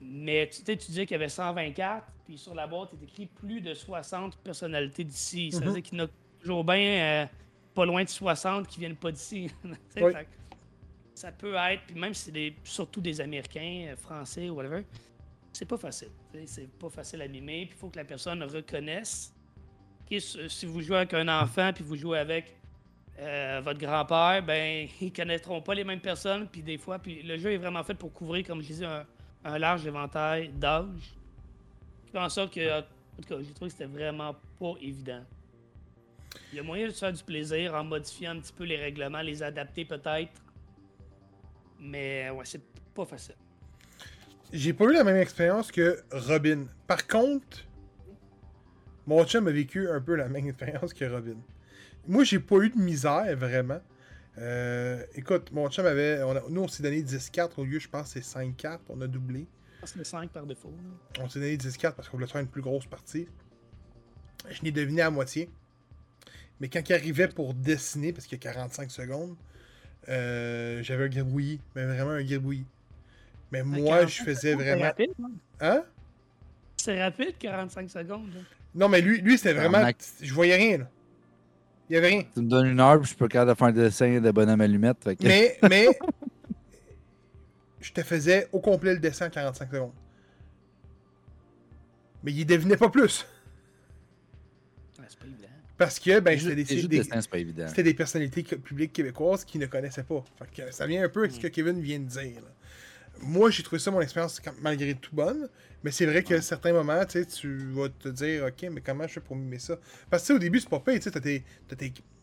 [0.00, 3.04] mais tu sais, tu disais qu'il y avait 124, puis sur la boîte, il est
[3.06, 5.50] écrit plus de 60 personnalités d'ici.
[5.52, 5.72] Ça veut Mhm.
[5.74, 6.08] dire qu'il y en a
[6.40, 7.26] toujours bien euh,
[7.74, 9.50] pas loin de 60 qui viennent pas d'ici.
[9.64, 10.12] Oui.
[10.12, 10.28] fait
[11.18, 14.84] ça peut être, puis même si c'est surtout des Américains, euh, Français ou whatever,
[15.52, 16.10] c'est pas facile.
[16.46, 19.34] C'est pas facile à mimer, puis il faut que la personne reconnaisse.
[20.02, 22.54] Ok, si si vous jouez avec un enfant, puis vous jouez avec
[23.18, 27.36] euh, votre grand-père, ben ils connaîtront pas les mêmes personnes, puis des fois, puis le
[27.36, 28.86] jeu est vraiment fait pour couvrir, comme je disais,
[29.44, 31.16] un, large éventail d'âge.
[32.14, 35.24] En sorte que, en tout cas, j'ai trouvé que c'était vraiment pas évident.
[36.52, 38.76] Il y a moyen de se faire du plaisir en modifiant un petit peu les
[38.76, 40.30] règlements, les adapter peut-être.
[41.80, 42.62] Mais ouais, c'est
[42.94, 43.34] pas facile.
[44.52, 46.64] J'ai pas eu la même expérience que Robin.
[46.86, 47.64] Par contre,
[49.06, 51.36] mon chum a vécu un peu la même expérience que Robin.
[52.06, 53.80] moi, j'ai pas eu de misère, vraiment.
[54.38, 56.22] Euh, écoute, mon chum avait.
[56.22, 58.82] on a- nous, on s'est donné 10 cartes au lieu, je pense, c'est 5 cartes.
[58.88, 59.46] On a doublé.
[59.76, 60.70] Je pense que c'est 5 par défaut.
[60.70, 61.22] là.
[61.24, 63.28] On s'est donné 10 cartes parce qu'on voulait faire une plus grosse partie.
[64.50, 65.50] Je l'ai deviné à moitié.
[66.60, 69.36] Mais quand il arrivait pour dessiner, parce qu'il y a 45 secondes,
[70.08, 71.60] euh, j'avais un gribouillis.
[71.74, 72.66] Mais vraiment un gribouillis.
[73.50, 74.84] Mais moi, je 45 faisais secondes, C'est vraiment.
[74.84, 75.30] rapide, hein?
[75.60, 75.84] Hein?
[76.76, 78.34] C'est rapide, 45 secondes.
[78.34, 78.40] là.
[78.74, 79.82] Non, mais lui, lui c'était vraiment.
[80.20, 80.88] Je voyais rien, là.
[81.88, 82.22] Il y avait rien.
[82.34, 84.60] Tu me donnes une heure, puis je peux capable de faire un dessin de bonhomme
[84.60, 85.02] allumette.
[85.04, 85.26] Que...
[85.26, 85.88] Mais, mais.
[87.80, 89.92] je te faisais au complet le dessin en 45 secondes.
[92.22, 93.26] Mais il devinait pas plus.
[94.98, 95.48] Ouais, c'est pas évident.
[95.78, 96.98] Parce que, ben, c'était des, des-
[97.94, 100.24] personnalités que- publiques québécoises qui ne connaissaient pas.
[100.38, 102.34] Fait que ça vient un peu avec ce que Kevin vient de dire.
[102.42, 102.52] là.
[103.20, 105.48] Moi, j'ai trouvé ça, mon expérience, malgré tout bonne.
[105.84, 107.24] Mais c'est vrai qu'à certains moments, tu
[107.72, 109.76] vas te dire, OK, mais comment je fais pour mimer ça?
[110.10, 111.00] Parce que, au début, c'est pas payé,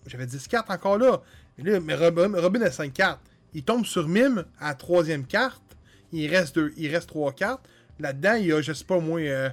[0.08, 1.22] J'avais 10 cartes encore là.
[1.58, 3.22] Mais là, mais Robin, Robin a 5 cartes.
[3.54, 5.63] Il tombe sur Mime à la troisième carte.
[6.12, 7.68] Il reste, deux, il reste 3 cartes.
[8.00, 9.50] Là-dedans, il y a, je sais pas moi, euh,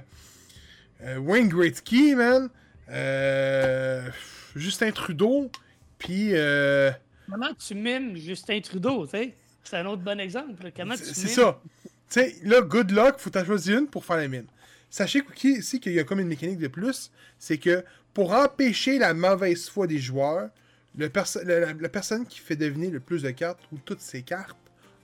[1.03, 2.49] euh, Wayne Gretzky, man.
[2.89, 4.09] Euh,
[4.55, 5.49] Justin Trudeau.
[5.97, 6.91] Puis, euh,
[7.29, 9.33] Comment tu mimes Justin Trudeau, tu sais?
[9.63, 10.71] C'est un autre bon exemple.
[10.75, 11.27] Comment tu c'est mimes?
[11.29, 11.61] c'est ça.
[11.83, 14.45] Tu sais, là, good luck, faut t'en choisir une pour faire la mine.
[14.89, 19.13] Sachez ici qu'il y a comme une mécanique de plus, c'est que pour empêcher la
[19.15, 20.49] mauvaise foi des joueurs,
[20.95, 24.01] le perso- la, la- la personne qui fait deviner le plus de cartes ou toutes
[24.01, 24.55] ses cartes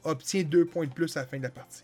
[0.04, 1.84] obtient deux points de plus à la fin de la partie.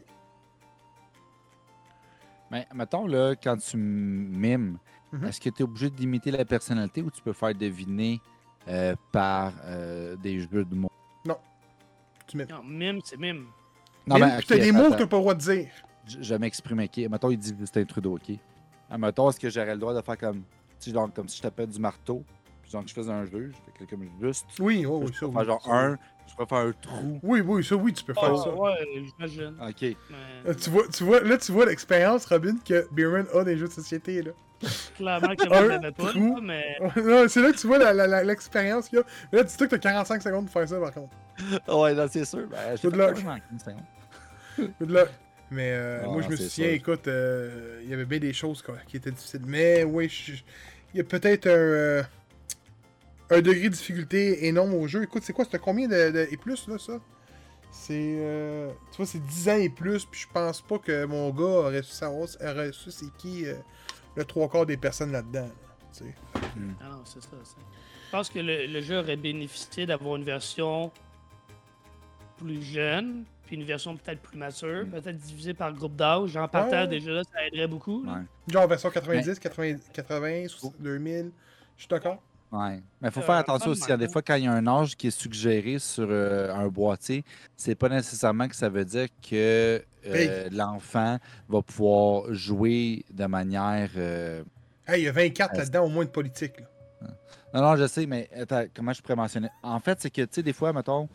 [2.51, 4.77] Mais mettons, là, quand tu mimes,
[5.17, 5.25] Mhm.
[5.27, 8.19] est-ce que tu es obligé d'imiter la personnalité ou tu peux faire deviner
[8.67, 10.89] euh, par euh, des jeux de mots?
[12.27, 12.47] Tu mimes.
[12.49, 13.45] Non, mime, c'est mime.
[14.07, 15.67] Non, Mime, mais puis t'as des mots que t'as pas le droit de dire.
[16.07, 16.97] Je, je m'exprime, ok.
[17.09, 18.35] Mettons, il dit Justin Trudeau, ok.
[18.97, 20.37] Mettons, est-ce que j'aurais le droit de faire comme,
[20.79, 22.23] tu sais, genre, comme si je tapais du marteau,
[22.63, 25.27] puis genre que je faisais un jeu, je fais comme juste, Oui, oh, oui, ça,
[25.27, 25.45] oui.
[25.45, 25.97] genre ça, un,
[26.27, 27.19] je peux faire un trou.
[27.21, 28.53] Oui, oui, ça, oui, tu peux faire Ah, ça.
[28.55, 29.55] ouais, j'imagine.
[29.61, 29.81] Ok.
[29.81, 29.95] Mais
[30.47, 33.67] Euh, Tu vois, tu vois, là, tu vois l'expérience, Robin, que Beerman a des jeux
[33.67, 34.31] de société, là.
[34.97, 36.35] clairement que Un trou.
[36.35, 39.05] là, mais non, c'est là que tu vois l'expérience qu'il y a.
[39.31, 41.15] Mais là, dis-toi que t'as 45 secondes pour faire ça, par contre.
[41.79, 42.47] ouais, non, c'est sûr.
[42.49, 43.17] Ben, je Good luck.
[44.79, 45.09] Good luck.
[45.51, 46.65] Mais euh, Ah, moi, je me souviens, sûr.
[46.73, 49.43] écoute, euh, il y avait bien des choses quoi, qui étaient difficiles.
[49.45, 50.11] Mais oui,
[50.93, 52.03] il y a peut-être un, euh,
[53.29, 55.03] un degré de difficulté énorme au jeu.
[55.03, 56.93] Écoute, c'est quoi C'était combien de, de- et plus, là, ça?
[57.71, 57.93] C'est.
[58.19, 61.43] euh, tu vois, c'est 10 ans et plus, puis je pense pas que mon gars
[61.43, 63.53] aurait su savoir aurait su c'est qui euh,
[64.15, 65.41] le trois quarts des personnes là-dedans.
[65.45, 65.51] là,
[65.91, 66.13] sais.
[66.35, 67.55] Ah non, c'est ça, ça.
[68.05, 70.91] Je pense que le, le jeu aurait bénéficié d'avoir une version
[72.37, 74.89] plus jeune, puis une version peut-être plus mature, Mm.
[74.91, 76.35] peut-être divisée par groupe d'âge.
[76.37, 76.87] En partant Ouais.
[76.87, 78.03] déjà là, ça aiderait beaucoup.
[78.05, 78.21] Ouais.
[78.47, 80.45] Genre version 90, 80, 80,
[80.79, 81.31] 2000.
[81.77, 82.21] Je suis d'accord.
[82.51, 82.81] Ouais.
[83.01, 83.91] Mais il faut Euh, faire attention aussi.
[83.91, 84.09] hein, Des hein.
[84.09, 87.23] fois, quand il y a un âge qui est suggéré sur euh, un boîtier,
[87.57, 91.17] c'est pas nécessairement que ça veut dire que euh, l'enfant
[91.49, 93.89] va pouvoir jouer de manière.
[93.97, 94.43] euh,
[94.87, 96.59] Hey, il y a 24 Ouais, là-dedans, au moins de politique.
[96.59, 97.07] Là.
[97.53, 99.49] Non, non, je sais, mais attends, comment je pourrais mentionner?
[99.63, 101.07] En fait, c'est que, tu sais, des fois, mettons,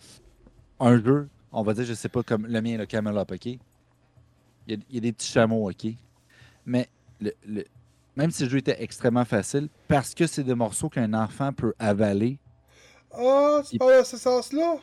[0.81, 3.46] un jeu, on va dire, je sais pas, comme le mien, le Camelot, OK?
[3.46, 3.59] Il
[4.68, 5.87] y, a, il y a des petits chameaux, OK?
[6.66, 6.88] Mais
[7.20, 7.64] le, le-
[8.16, 11.74] même si le jeu était extrêmement facile, parce que c'est des morceaux qu'un enfant peut
[11.79, 12.38] avaler,
[13.12, 14.76] Ah, c'est Il- pas dans ce sens-là?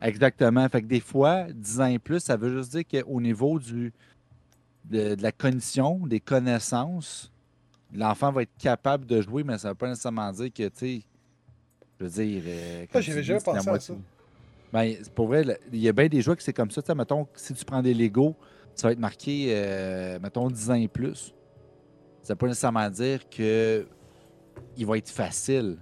[0.00, 0.68] Exactement.
[0.68, 3.92] Fait que des fois, 10 ans et plus, ça veut juste dire qu'au niveau du,
[4.84, 7.32] de, de la cognition, des connaissances,
[7.92, 11.02] l'enfant va être capable de jouer, mais ça veut pas nécessairement dire que, tu sais,
[11.98, 12.42] je veux dire.
[12.46, 13.94] euh, j'avais jamais pensé à ça.
[14.72, 16.82] Ben, pour vrai, il y a bien des jeux que c'est comme ça.
[16.82, 18.36] Tu sais, mettons, si tu prends des Lego,
[18.74, 21.34] ça va être marqué, euh, mettons, 10 ans et plus.
[22.22, 23.86] Ça veut pas nécessairement dire que
[24.76, 25.78] il va être facile.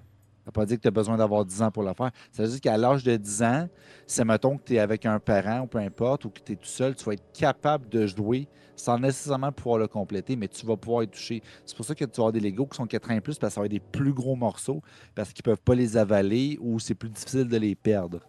[0.47, 2.13] Ça veut pas dire que tu as besoin d'avoir 10 ans pour le faire.
[2.31, 3.69] Ça veut dire qu'à l'âge de 10 ans,
[4.07, 6.57] c'est mettons que tu es avec un parent ou peu importe, ou que tu es
[6.57, 10.65] tout seul, tu vas être capable de jouer sans nécessairement pouvoir le compléter, mais tu
[10.65, 11.43] vas pouvoir y toucher.
[11.65, 13.41] C'est pour ça que tu vas avoir des Legos qui sont 4 ans et plus,
[13.41, 14.83] parce que ça va être des plus gros morceaux,
[15.17, 18.21] parce qu'ils peuvent pas les avaler ou c'est plus difficile de les perdre.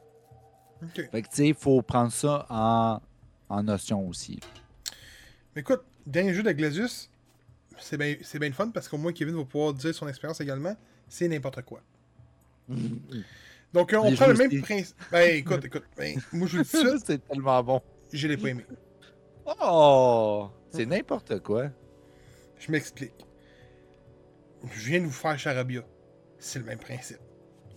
[0.82, 1.12] Ok.
[1.12, 3.00] Fait que tu sais, il faut prendre ça en,
[3.48, 4.40] en notion aussi.
[5.56, 7.12] Mais écoute, dernier jeu de Gladius,
[7.78, 10.42] c'est bien c'est bien le fun parce qu'au moins Kevin va pouvoir dire son expérience
[10.42, 10.76] également.
[11.08, 11.82] C'est n'importe quoi.
[13.74, 14.96] Donc, euh, on prend le même principe.
[15.12, 15.84] Ben, écoute, écoute.
[15.98, 17.82] ben, moi, je vous dis c'est tellement bon.
[18.14, 18.66] je l'ai pas aimé.
[19.62, 20.50] Oh!
[20.72, 21.70] C'est n'importe quoi.
[22.60, 23.14] Je m'explique.
[24.72, 25.82] Je viens de vous faire Charabia.
[26.40, 27.20] C'est le même principe.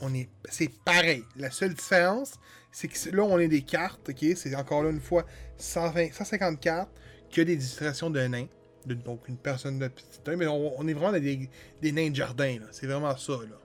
[0.00, 1.22] On est, c'est pareil.
[1.36, 2.34] La seule différence,
[2.72, 4.24] c'est que là, on est des cartes, ok?
[4.36, 5.26] C'est encore là une fois
[5.58, 6.90] 120, 150 cartes,
[7.28, 8.46] qui a des illustrations de nains.
[8.86, 11.50] de- donc une personne de petite taille, mais on, on est vraiment des,
[11.82, 12.66] des nains de jardin, là.
[12.72, 13.58] C'est vraiment ça, là.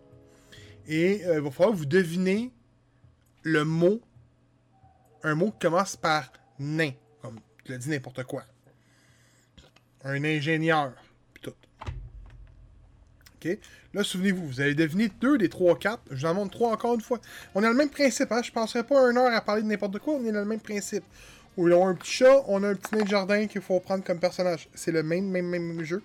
[0.87, 2.51] Et euh, il va falloir que vous devinez
[3.43, 4.01] le mot.
[5.23, 6.91] Un mot qui commence par nain.
[7.21, 8.43] Comme tu l'as dit n'importe quoi.
[10.03, 10.93] Un ingénieur.
[11.33, 11.55] Puis tout.
[13.35, 13.57] OK?
[13.93, 16.03] Là, souvenez-vous, vous avez deviné deux des trois quatre.
[16.11, 17.19] Je vous en montre trois encore une fois.
[17.55, 18.41] On a le même principe, hein?
[18.43, 20.59] Je passerai pas une heure à parler de n'importe quoi, on est dans le même
[20.59, 21.05] principe.
[21.57, 23.79] Où on a un petit chat, on a un petit nain de jardin qu'il faut
[23.79, 24.67] prendre comme personnage.
[24.75, 26.03] C'est le même, même, même jeu.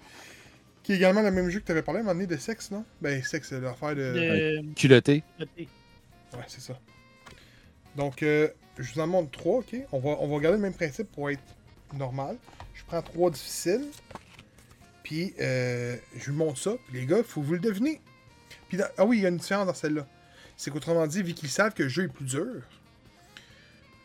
[0.90, 2.36] Qui est également le même jeu que tu avais parlé à un moment donné de
[2.36, 2.84] sexe, non?
[3.00, 4.02] Ben, sexe, c'est l'affaire de.
[4.12, 4.74] De...
[4.74, 5.22] Culotté.
[5.38, 6.76] Ouais, c'est ça.
[7.94, 9.76] Donc, euh, je vous en montre trois, ok?
[9.92, 11.38] On va, on va garder le même principe pour être
[11.94, 12.36] normal.
[12.74, 13.84] Je prends trois difficiles.
[15.04, 16.72] Puis, euh, je vous montre ça.
[16.88, 18.00] Puis, les gars, faut vous le devinez.
[18.68, 20.08] Puis, dans- ah oui, il y a une différence dans celle-là.
[20.56, 22.62] C'est qu'autrement dit, vu qu'ils savent que le jeu est plus dur,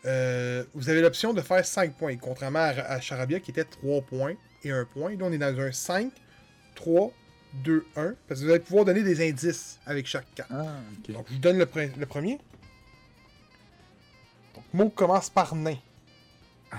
[0.04, 2.16] euh, vous avez l'option de faire 5 points.
[2.16, 5.10] Contrairement à, à Charabia qui était 3 points et 1 point.
[5.16, 6.12] Là, on est dans un 5,
[6.76, 7.10] 3,
[7.64, 8.14] 2, 1.
[8.28, 10.50] Parce que vous allez pouvoir donner des indices avec chaque carte.
[10.52, 11.10] Ah, ok.
[11.14, 12.38] Donc, je vous donne le, pre- le premier.
[14.54, 15.76] Donc, mot commence par nain.
[16.70, 16.76] Ah.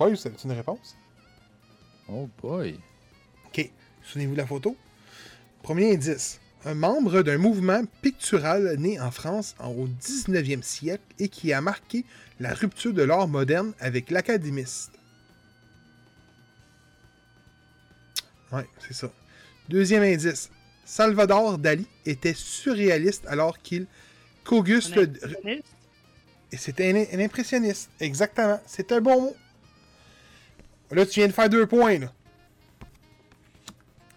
[0.00, 0.96] Oui, c'est une réponse.
[2.08, 2.78] Oh boy.
[3.46, 3.70] Ok,
[4.02, 4.76] souvenez-vous de la photo.
[5.62, 6.40] Premier indice.
[6.64, 12.04] Un membre d'un mouvement pictural né en France au 19e siècle et qui a marqué
[12.40, 14.97] la rupture de l'art moderne avec l'académiste.
[18.52, 19.10] Ouais, c'est ça.
[19.68, 20.50] Deuxième indice.
[20.84, 23.86] Salvador Dali était surréaliste alors qu'il
[24.44, 25.64] qu'Auguste Un le- impressionniste?
[26.52, 27.90] et c'était un, un impressionniste.
[28.00, 28.60] Exactement.
[28.66, 29.36] C'est un bon mot.
[30.90, 32.12] Là, tu viens de faire deux points, là.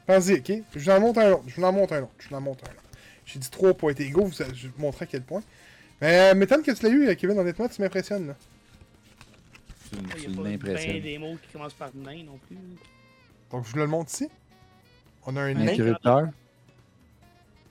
[0.08, 0.64] Vas-y, ok?
[0.76, 1.44] Je vous en montre un autre.
[1.48, 2.12] Je vous en montre un autre.
[2.20, 2.82] Je vous en montre un autre.
[3.26, 4.26] J'ai dit trois points égaux.
[4.26, 5.44] Vous, je vais vous montrer à quel point.
[6.00, 7.38] Mais euh, m'étonne que tu l'as eu, euh, Kevin?
[7.38, 8.36] Honnêtement, tu m'impressionnes, là.
[9.90, 12.58] Tu, Il tu n'y a pas des mots qui commencent par nain non plus.
[13.52, 14.30] Donc, je vous le montre ici.
[15.26, 15.68] On a un Un nain.
[15.74, 16.30] interrupteur.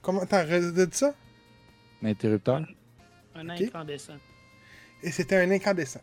[0.02, 1.14] Comment t'as dit ça?
[2.02, 2.62] Un interrupteur.
[3.34, 4.16] Un incandescent.
[5.02, 6.00] Et c'était un incandescent.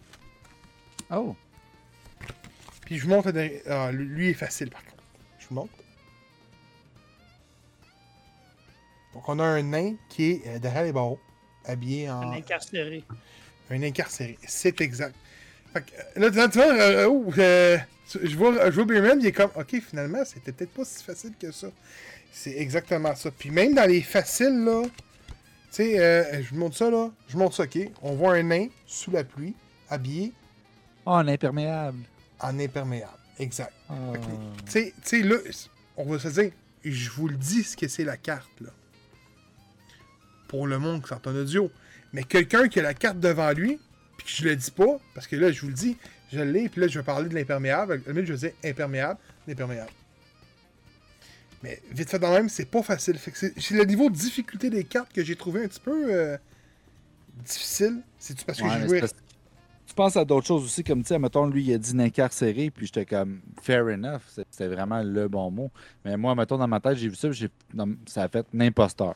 [1.11, 1.35] Oh.
[2.81, 5.03] Puis je vous montre dernier- Ah, lui lui est facile, par contre.
[5.39, 5.73] Je vous montre.
[9.13, 11.19] Donc, on a un nain qui est euh, derrière les barreaux,
[11.65, 12.21] habillé en.
[12.31, 13.03] Un incarcéré.
[13.69, 14.37] Un incarcéré.
[14.47, 15.15] C'est exact.
[15.77, 15.83] Fait
[16.15, 17.77] que, euh, là, tu vois, euh, oh, euh,
[18.23, 21.33] je vois, je vois Beerman, il est comme, ok, finalement, c'était peut-être pas si facile
[21.39, 21.67] que ça.
[22.31, 23.31] C'est exactement ça.
[23.31, 24.91] Puis même dans les faciles, là, tu
[25.71, 27.09] sais, euh, je vous montre ça, là.
[27.27, 27.77] Je montre ça, ok.
[28.01, 29.53] On voit un nain sous la pluie,
[29.89, 30.31] habillé
[31.05, 31.99] Oh, un imperméable.
[32.39, 33.11] en imperméable.
[33.39, 33.73] Exact.
[33.89, 33.93] Ah.
[34.71, 35.35] Tu sais- là,
[35.95, 36.51] on va se dire,
[36.83, 38.69] je vous le dis ce que c'est la carte, là.
[40.47, 41.69] Pour le monde qui s'entend en audio.
[42.13, 43.79] Mais quelqu'un qui a la carte devant lui,
[44.27, 45.97] que je le dis pas, parce que là, je vous le dis,
[46.31, 48.01] je l'ai, puis là, je vais parler de l'imperméable.
[48.07, 49.91] Limite, je dire imperméable, l'imperméable.
[51.63, 53.17] Mais vite fait, dans même, c'est pas facile.
[53.17, 56.13] Fait que c'est le niveau de difficulté des cartes que j'ai trouvé un petit peu
[56.13, 56.37] euh,
[57.43, 58.01] difficile.
[58.19, 58.99] C'est-tu parce que j'ai joué.
[58.99, 59.13] parce
[59.87, 62.69] Tu penses à d'autres choses aussi, comme tu sais, mettons, lui, il a dit incarcéré,
[62.69, 65.71] puis j'étais comme, fair enough, c'était vraiment le bon mot.
[66.05, 67.49] Mais moi, mettons, dans ma tête, j'ai vu ça, puis
[68.05, 69.15] ça a fait n'imposteur.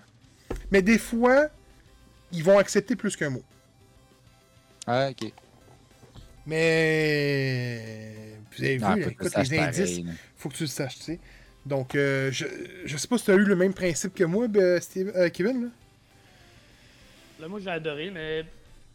[0.71, 1.47] Mais des fois,
[2.31, 3.43] ils vont accepter plus qu'un mot.
[4.93, 5.31] Ah, ok.
[7.01, 8.37] Mais.
[8.57, 10.11] Vous avez vu, Ah, que écoute, les indices, pareil, là.
[10.35, 11.19] faut que tu le saches, tu sais.
[11.65, 12.45] Donc, euh, je,
[12.85, 15.29] je sais pas si tu as eu le même principe que moi, ben, Steve- euh,
[15.29, 15.63] Kevin.
[15.63, 15.67] Là.
[17.39, 18.43] Là, moi, j'ai adoré, mais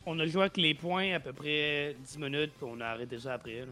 [0.04, 3.18] on a joué avec les points à peu près 10 minutes, puis on a arrêté
[3.18, 3.64] ça après.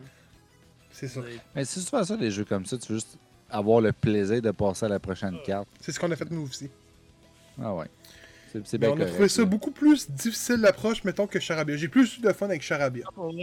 [0.90, 1.20] C'est ça.
[1.22, 3.18] C'est- Mais si tu fais ça, des jeux comme ça, tu veux juste
[3.50, 5.68] avoir le plaisir de passer à la prochaine carte.
[5.80, 6.70] C'est ce qu'on a fait nous aussi.
[7.62, 7.86] Ah ouais.
[8.54, 11.76] C'est c'est Mais bien on a trouvé ça beaucoup plus difficile l'approche, mettons, que Charabia.
[11.76, 13.04] J'ai plus eu de fun avec Charabia.
[13.16, 13.20] Ah?
[13.20, 13.34] Ouais,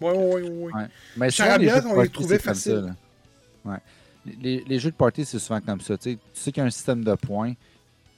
[0.00, 0.72] ouais, ouais, ouais.
[0.72, 0.86] Ouais.
[1.16, 2.94] Mais souvent, Charabia, les on les trouvait faciles.
[3.64, 3.78] Ouais.
[4.40, 5.96] Les, les jeux de party, c'est souvent comme ça.
[5.96, 7.54] Tu sais, tu sais qu'il y a un système de points,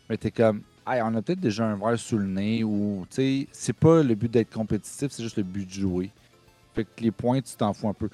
[0.08, 3.16] mais t'es comme, hey, on a peut-être déjà un verre sous le nez, ou, tu
[3.16, 6.10] sais, c'est pas le but d'être compétitif, c'est juste le but de jouer.
[6.74, 8.08] Fait que les points, tu t'en fous un peu.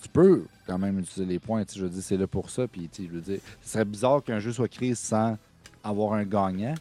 [0.00, 2.48] Tu peux quand même utiliser les points, tu sais, je veux dire, c'est là pour
[2.48, 5.36] ça, puis, je veux dire, ce serait bizarre qu'un jeu soit créé sans
[5.82, 6.74] avoir un gagnant,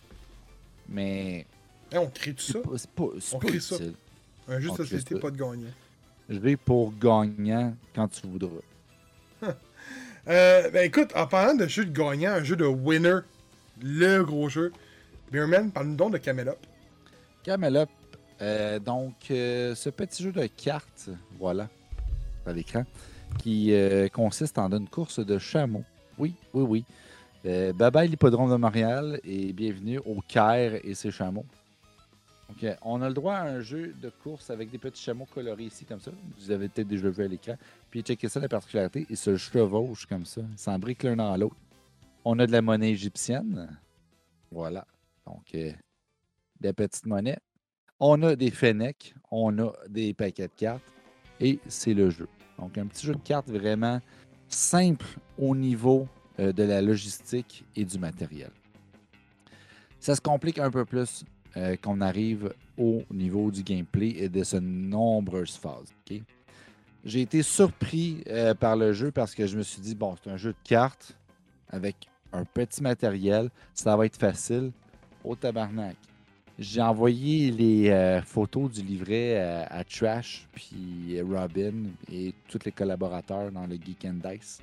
[0.88, 1.45] mais
[1.93, 2.59] on crée tout ça?
[2.77, 3.03] c'est pas,
[3.34, 3.75] On pas crée ça.
[4.47, 5.71] Un jeu de société, pas de gagnant.
[6.29, 8.49] Je vais pour gagnant quand tu voudras.
[10.25, 13.19] Euh, ben écoute, en parlant de jeu de gagnant, un jeu de winner,
[13.81, 14.71] le gros jeu,
[15.34, 16.53] Beerman, parle-nous donc de Camelot.
[17.43, 17.88] Camelot,
[18.41, 21.67] euh, donc euh, ce petit jeu de cartes, voilà,
[22.45, 22.86] à l'écran,
[23.38, 23.73] qui
[24.13, 25.84] consiste en une course de chameaux.
[26.17, 26.86] Oui, oui, oui.
[27.45, 31.45] Euh, bye bye l'hippodrome de Montréal et bienvenue au Caire et ses chameaux.
[32.63, 35.65] Euh, on a le droit à un jeu de course avec des petits chameaux colorés
[35.65, 36.11] ici, comme ça.
[36.37, 37.55] Vous avez peut-être déjà vu à l'écran.
[37.89, 40.41] Puis, checkez ça, la particularité, ils se chevauchent comme ça.
[40.55, 41.57] S'embriquent l'un dans l'autre.
[42.23, 43.77] On a de la monnaie égyptienne.
[44.51, 44.87] Voilà.
[45.25, 45.71] Donc, euh,
[46.61, 47.39] des petites monnaies.
[47.99, 50.83] On a des fennecs, on a des paquets de cartes
[51.41, 52.27] et c'est le jeu.
[52.57, 53.99] Donc, un petit jeu de cartes vraiment
[54.47, 55.05] simple
[55.37, 56.07] au niveau
[56.38, 58.51] de la logistique et du matériel.
[59.99, 61.23] Ça se complique un peu plus
[61.55, 65.93] euh, qu'on arrive au niveau du gameplay et de ses nombreuses phases.
[67.05, 70.29] J'ai été surpris euh, par le jeu parce que je me suis dit, bon, c'est
[70.29, 71.15] un jeu de cartes
[71.69, 71.95] avec
[72.31, 74.71] un petit matériel, ça va être facile.
[75.23, 75.95] Au tabarnak.
[76.59, 82.71] J'ai envoyé les euh, photos du livret euh, à Trash, puis Robin et tous les
[82.71, 84.61] collaborateurs dans le Geek and Dice.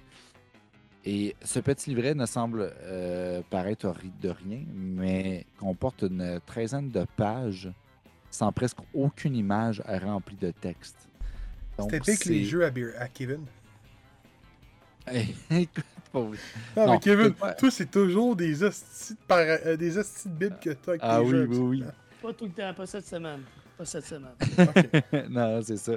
[1.05, 7.07] Et ce petit livret ne semble euh, paraître de rien, mais comporte une treizaine de
[7.17, 7.71] pages
[8.31, 11.09] sans presque aucune image remplie de texte.
[11.79, 13.47] C'était pique les jeux à, Beer- à Kevin.
[15.51, 16.37] Écoute, pauvre-
[16.77, 20.35] Non, Non, mais Kevin, toi, c'est toujours des hosties de, para- euh, des hosties de
[20.35, 21.47] bibles que t'as avec Ah tes oui, jeux.
[21.49, 21.85] oui, oui.
[22.23, 23.41] Pas tout le temps, pas cette semaine.
[23.79, 24.35] Pas cette semaine.
[25.31, 25.93] Non, c'est ça.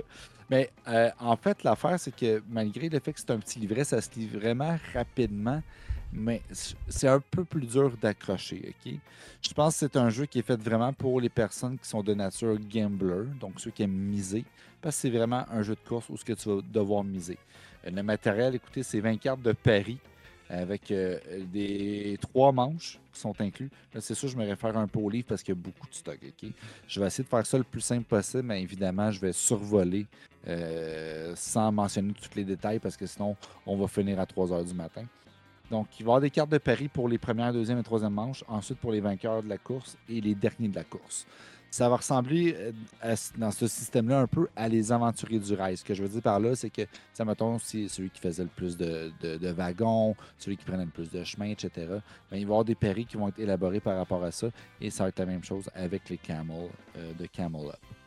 [0.54, 3.84] Mais euh, en fait, l'affaire, c'est que malgré le fait que c'est un petit livret,
[3.84, 5.64] ça se lit vraiment rapidement,
[6.12, 6.44] mais
[6.88, 8.94] c'est un peu plus dur d'accrocher, OK?
[9.42, 12.04] Je pense que c'est un jeu qui est fait vraiment pour les personnes qui sont
[12.04, 14.46] de nature gambler, donc ceux qui aiment miser,
[14.80, 17.40] parce que c'est vraiment un jeu de course où ce que tu vas devoir miser.
[17.88, 19.98] Euh, Le matériel, écoutez, c'est 20 cartes de Paris
[20.50, 21.18] avec euh,
[21.52, 23.72] des trois manches qui sont inclus.
[23.92, 25.88] Là, c'est sûr, je me réfère un peu au livre parce qu'il y a beaucoup
[25.90, 26.52] de stock, OK?
[26.88, 30.06] Je vais essayer de faire ça le plus simple possible, mais évidemment, je vais survoler
[30.48, 33.36] euh, sans mentionner tous les détails parce que sinon,
[33.66, 35.04] on va finir à 3 heures du matin.
[35.72, 38.14] Donc, il va y avoir des cartes de paris pour les premières, deuxième et troisième
[38.14, 41.26] manches, ensuite pour les vainqueurs de la course et les derniers de la course.
[41.72, 45.76] Ça va ressembler euh, dans ce système-là un peu à les aventuriers du rail.
[45.76, 46.84] Ce que je veux dire par là, c'est que,
[47.14, 51.10] ça mettons, si celui qui faisait le plus de wagons, celui qui prenait le plus
[51.10, 53.98] de chemin, etc., ben, il va y avoir des paris qui vont être élaborés par
[53.98, 54.50] rapport à ça.
[54.80, 58.03] Et ça va être la même chose avec les camels euh, de Camel Up.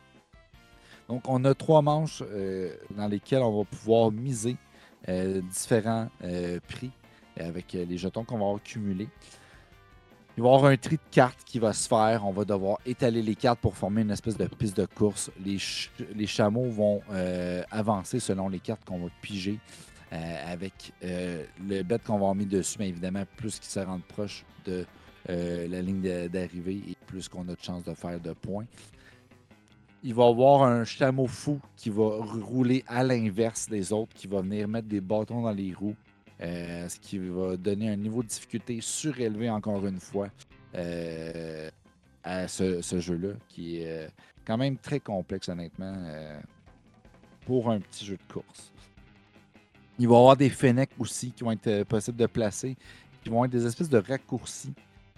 [1.09, 4.57] Donc, on a trois manches euh, dans lesquelles on va pouvoir miser
[5.07, 6.91] euh, différents euh, prix
[7.39, 9.07] avec les jetons qu'on va avoir cumulés.
[10.35, 12.25] Il va y avoir un tri de cartes qui va se faire.
[12.25, 15.31] On va devoir étaler les cartes pour former une espèce de piste de course.
[15.43, 17.01] Les, ch- les chameaux vont
[17.71, 19.59] avancer selon les cartes qu'on va piger.
[20.11, 24.85] avec le bet qu'on va mis dessus, bien évidemment, plus qu'ils se rendent proches de
[25.27, 28.65] la ligne d'arrivée et plus qu'on a de chances de faire de points.
[30.03, 34.27] Il va y avoir un chameau fou qui va rouler à l'inverse des autres, qui
[34.27, 35.95] va venir mettre des bâtons dans les roues,
[36.39, 40.27] euh, ce qui va donner un niveau de difficulté surélevé encore une fois
[40.75, 41.69] euh,
[42.23, 44.07] à ce, jeu-là, qui est euh,
[44.45, 45.95] quand même très complexe honnêtement
[47.45, 48.71] pour un petit jeu de course.
[49.97, 52.77] Il va y avoir des fennecs aussi qui vont être possibles de placer,
[53.23, 54.73] qui vont être des espèces de raccourcis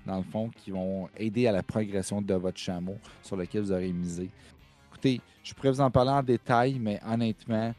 [0.06, 3.72] dans le fond, qui vont aider à la progression de votre chameau sur lequel vous
[3.72, 4.30] aurez misé.
[5.04, 7.74] Je pourrais vous en parler en détail, mais honnêtement,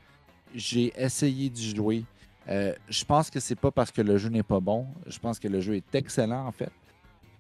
[0.55, 2.05] j'ai essayé d'y jouer.
[2.49, 4.87] Euh, je pense que c'est pas parce que le jeu n'est pas bon.
[5.07, 6.73] Je pense que le jeu est excellent en fait.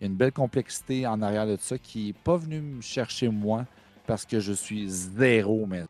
[0.00, 2.80] Il y a une belle complexité en arrière de ça qui n'est pas venue me
[2.80, 3.66] chercher moi
[4.06, 5.84] parce que je suis zéro, mais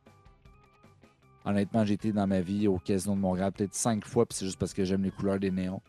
[1.44, 4.46] honnêtement, j'ai été dans ma vie au Casino de Montréal peut-être cinq fois, puis c'est
[4.46, 5.80] juste parce que j'aime les couleurs des néons.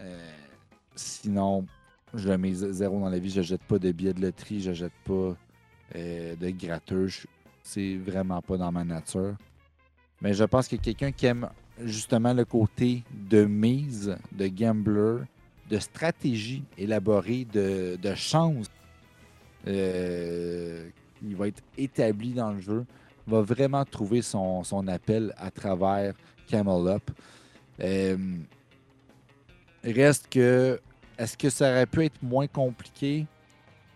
[0.00, 0.30] Euh,
[0.94, 1.66] sinon,
[2.14, 3.30] je mets zéro dans la vie.
[3.30, 5.36] Je jette pas de billets de loterie, je jette pas
[5.96, 7.06] euh, de gratteux.
[7.08, 7.26] Je-
[7.62, 9.36] C'est vraiment pas dans ma nature.
[10.22, 11.48] Mais je pense que quelqu'un qui aime
[11.82, 15.22] justement le côté de mise, de gambler,
[15.68, 18.66] de stratégie élaborée, de, chance
[19.66, 20.88] euh,
[21.18, 22.86] qui va être établi dans le jeu,
[23.26, 26.14] va vraiment trouver son, son appel à travers
[26.48, 27.10] Camel Up.
[27.80, 28.16] Euh,
[29.84, 30.80] reste que,
[31.16, 33.26] est-ce que ça aurait pu être moins compliqué?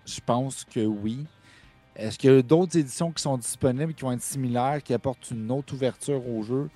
[0.07, 1.26] Je pense que oui.
[1.97, 5.30] Est-ce qu'il y a d'autres éditions qui sont disponibles, qui vont être similaires, qui apportent
[5.30, 6.68] une autre ouverture au jeu?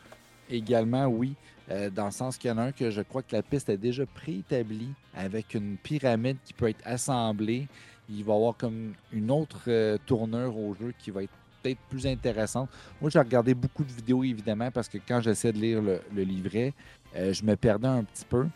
[0.48, 1.34] Également, oui.
[1.70, 3.68] Euh, dans le sens qu'il y en a un que je crois que la piste
[3.68, 7.68] est déjà préétablie avec une pyramide qui peut être assemblée.
[8.08, 11.80] Il va y avoir comme une autre euh, tournure au jeu qui va être peut-être
[11.90, 12.70] plus intéressante.
[13.00, 16.72] Moi, j'ai regardé beaucoup de vidéos, évidemment, parce que quand j'essaie de lire le, livret,
[17.16, 18.46] euh, je me perdais un petit peu.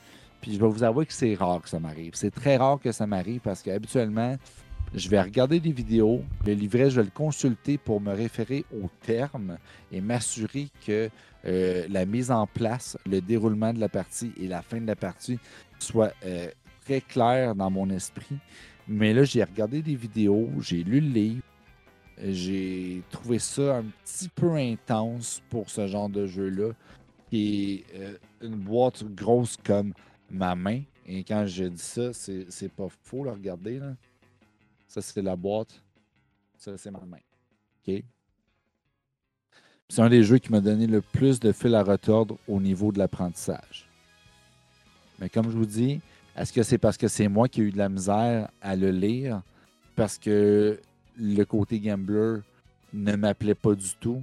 [0.40, 2.12] Puis je vais vous avouer que c'est rare que ça m'arrive.
[2.14, 4.36] C'est très rare que ça m'arrive parce qu'habituellement,
[4.94, 8.90] je vais regarder des vidéos, le livret, je vais le consulter pour me référer aux
[9.00, 9.56] termes
[9.90, 11.08] et m'assurer que
[11.46, 14.96] euh, la mise en place, le déroulement de la partie et la fin de la
[14.96, 15.38] partie
[15.78, 16.48] soit euh,
[16.84, 18.36] très clair dans mon esprit.
[18.86, 21.42] Mais là, j'ai regardé des vidéos, j'ai lu le livre,
[22.22, 26.72] j'ai trouvé ça un petit peu intense pour ce genre de jeu-là,
[27.32, 29.94] est euh, une boîte grosse comme
[30.30, 33.78] ma main, Et quand je dis ça, c'est pas faux, là, regardez.
[33.78, 33.94] Là.
[34.92, 35.82] Ça, c'est la boîte.
[36.58, 37.16] Ça, c'est ma main.
[37.88, 38.04] OK?
[39.88, 42.92] C'est un des jeux qui m'a donné le plus de fil à retordre au niveau
[42.92, 43.88] de l'apprentissage.
[45.18, 46.02] Mais comme je vous dis,
[46.36, 48.90] est-ce que c'est parce que c'est moi qui ai eu de la misère à le
[48.90, 49.40] lire?
[49.96, 50.78] Parce que
[51.16, 52.40] le côté gambler
[52.92, 54.22] ne m'appelait pas du tout?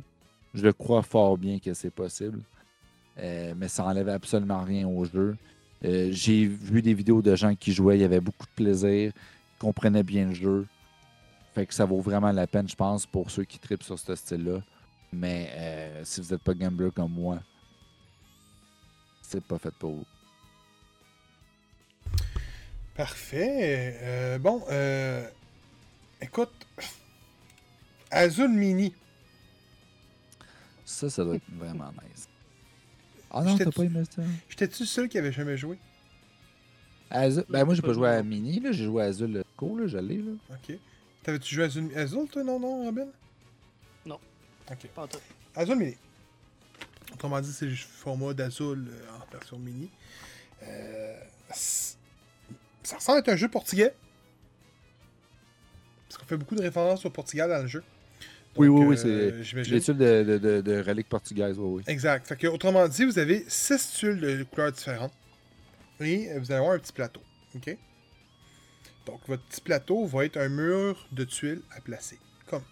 [0.53, 2.43] Je le crois fort bien que c'est possible.
[3.17, 5.35] Euh, mais ça enlève absolument rien au jeu.
[5.83, 9.13] Euh, J'ai vu des vidéos de gens qui jouaient, il y avait beaucoup de plaisir,
[9.59, 10.67] ils comprenaient bien le jeu.
[11.53, 14.15] Fait que ça vaut vraiment la peine, je pense, pour ceux qui tripent sur ce
[14.15, 14.61] style-là.
[15.11, 17.39] Mais euh, si vous n'êtes pas gambler comme moi,
[19.21, 20.05] c'est pas fait pour vous.
[22.95, 23.97] Parfait.
[24.01, 25.27] Euh, bon, euh,
[26.21, 26.51] écoute,
[28.11, 28.93] Azul Mini.
[30.85, 32.27] Ça, ça doit être vraiment nice.
[33.31, 34.21] Ah non, J'étais t'as pas aimé ça?
[34.49, 35.77] J'étais-tu seul qui avait jamais joué?
[37.11, 38.23] Azul- Ben moi, j'ai Pas pas joué à.
[38.23, 38.71] Mini, là.
[38.71, 40.31] j'ai joué à Azul le Co, là, je l'ai, là.
[40.51, 40.77] Ok.
[41.23, 43.07] T'avais-tu joué à Azul, Azul, toi, non, non, Robin?
[44.05, 44.19] Non.
[44.71, 44.87] Ok.
[44.95, 45.17] Pas en tout.
[45.55, 45.95] Azul Mini.
[47.13, 49.89] Autrement dit, c'est le format d'Azul euh, en version mini.
[50.63, 51.15] Euh,
[51.51, 53.93] ça ressemble à un jeu portugais.
[56.07, 57.83] Parce qu'on fait beaucoup de références au Portugal dans le jeu.
[58.55, 61.83] Oui, Donc, oui, oui, euh, c'est- l'étude de, de, de, de reliques portugaises, oui, oui.
[61.87, 62.27] Exact.
[62.27, 65.13] Fait que, autrement dit, vous avez six tuiles de couleurs différentes.
[65.99, 67.21] Et euh, vous allez avoir un petit plateau.
[67.55, 67.77] OK?
[69.05, 72.19] Donc, votre petit plateau va être un mur de tuiles à placer.
[72.47, 72.63] Comme?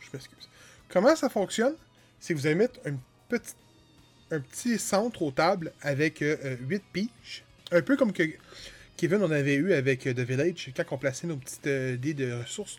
[0.00, 0.48] Je m'excuse.
[0.88, 1.74] Comment ça fonctionne?
[2.20, 7.44] C'est que vous allez mettre un petit, centre aux tables avec 8 piges.
[7.72, 8.22] Un peu comme que
[8.96, 12.14] Kevin on avait eu avec euh, The Village, quand on plaçait nos petites euh, dés
[12.14, 12.78] de ressources.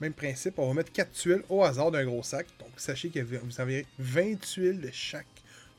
[0.00, 2.48] Même principe, on va mettre 4 tuiles au hasard d'un gros sac.
[2.58, 5.26] Donc, sachez que vous avez 20 tuiles de chaque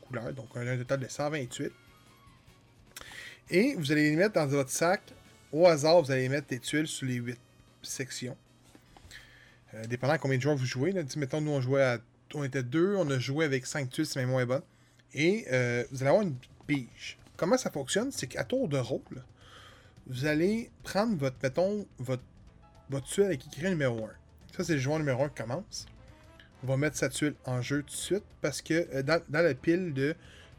[0.00, 0.32] couleur.
[0.32, 1.72] Donc, un total de 120 tuiles.
[3.50, 5.02] Et vous allez les mettre dans votre sac.
[5.52, 7.38] Au hasard, vous allez mettre des tuiles sur les 8
[7.82, 8.36] sections.
[9.74, 10.92] Euh, dépendant combien de joueurs vous jouez.
[10.92, 11.02] Là.
[11.16, 11.98] Mettons, nous, on jouait à.
[12.36, 14.62] On était deux, on a joué avec 5 tuiles, c'est même moins bonne.
[15.12, 16.34] Et euh, vous allez avoir une
[16.66, 17.16] pige.
[17.36, 18.10] Comment ça fonctionne?
[18.10, 19.22] C'est qu'à tour de rôle,
[20.08, 22.22] vous allez prendre votre, mettons, votre,
[23.04, 24.10] tuile avec écrit numéro 1.
[24.56, 25.86] Ça, c'est le joueur numéro 1 qui commence.
[26.64, 29.54] On va mettre sa tuile en jeu tout de suite parce que euh, dans la
[29.54, 30.16] pile de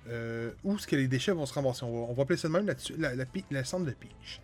[0.08, 2.66] euh, où est-ce que les déchets vont se ramasser, on va, appeler ça de même
[2.68, 4.42] la, tu- la, centre de pige.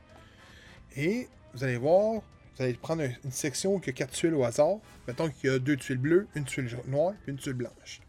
[0.95, 2.21] Et vous allez voir,
[2.55, 4.77] vous allez prendre un- une section qui a quatre tuiles au hasard.
[5.07, 8.01] Mettons qu'il y a deux tuiles bleues, une tuile noire et une tuile blanche.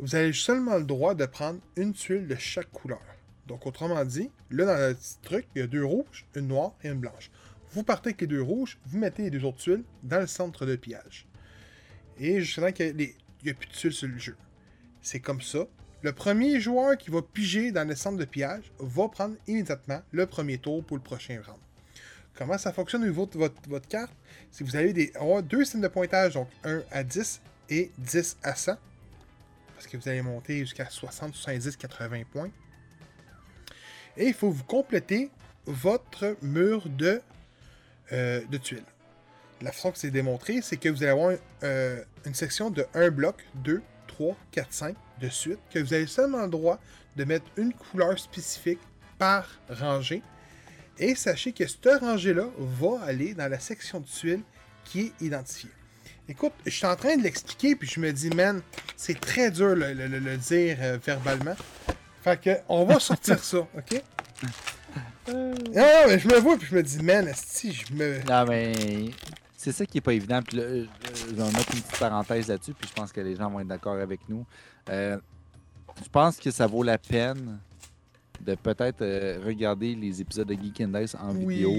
[0.00, 3.00] Vous avez seulement le droit de prendre une tuile de chaque couleur.
[3.46, 6.74] Donc, autrement dit, là, dans le petit truc, il y a deux rouges, une noire
[6.84, 7.30] et une blanche.
[7.72, 10.66] Vous partez avec les deux rouges, vous mettez les deux autres tuiles dans le centre
[10.66, 11.26] de pillage.
[12.20, 14.36] Et temps qu'il n'y a plus de tuiles sur le jeu.
[15.00, 15.66] C'est comme ça.
[16.02, 20.26] Le premier joueur qui va piger dans le centre de pillage va prendre immédiatement le
[20.26, 21.58] premier tour pour le prochain round.
[22.36, 24.12] Comment ça fonctionne au niveau de votre, votre carte?
[24.56, 27.40] Que vous avez des, avoir deux signes de pointage, donc 1 à 10
[27.70, 28.76] et 10 à 100.
[29.74, 32.50] Parce que vous allez monter jusqu'à 60, 70, 80 points.
[34.16, 35.30] Et il faut vous compléter
[35.66, 37.20] votre mur de,
[38.12, 38.84] euh, de tuiles.
[39.60, 41.32] La façon que c'est démontré, c'est que vous allez avoir
[41.64, 43.82] euh, une section de 1 bloc, 2,
[44.18, 46.78] 3, 4, 5 de suite, que vous avez seulement le droit
[47.16, 48.80] de mettre une couleur spécifique
[49.18, 50.22] par rangée.
[50.98, 54.42] Et sachez que cette rangée-là va aller dans la section de tuiles
[54.84, 55.70] qui est identifiée.
[56.28, 58.60] Écoute, je suis en train de l'expliquer, puis je me dis, man,
[58.96, 61.54] c'est très dur le, le- le- le dire euh, verbalement.
[62.22, 64.02] Fait que, on va sortir ça, ok?
[65.28, 68.18] Non, non, mais je me vois, puis je me dis, man, si je me.
[68.28, 69.10] Non, mais
[69.58, 70.40] c'est ça qui est pas évident.
[70.40, 70.86] Puis là, euh,
[71.28, 73.66] je vais mettre une petite parenthèse là-dessus, puis je pense que les gens vont être
[73.66, 74.46] d'accord avec nous.
[74.88, 75.18] Euh,
[76.00, 77.58] je pense que ça vaut la peine
[78.40, 81.72] de peut-être euh, regarder les épisodes de Geek and Dice en vidéo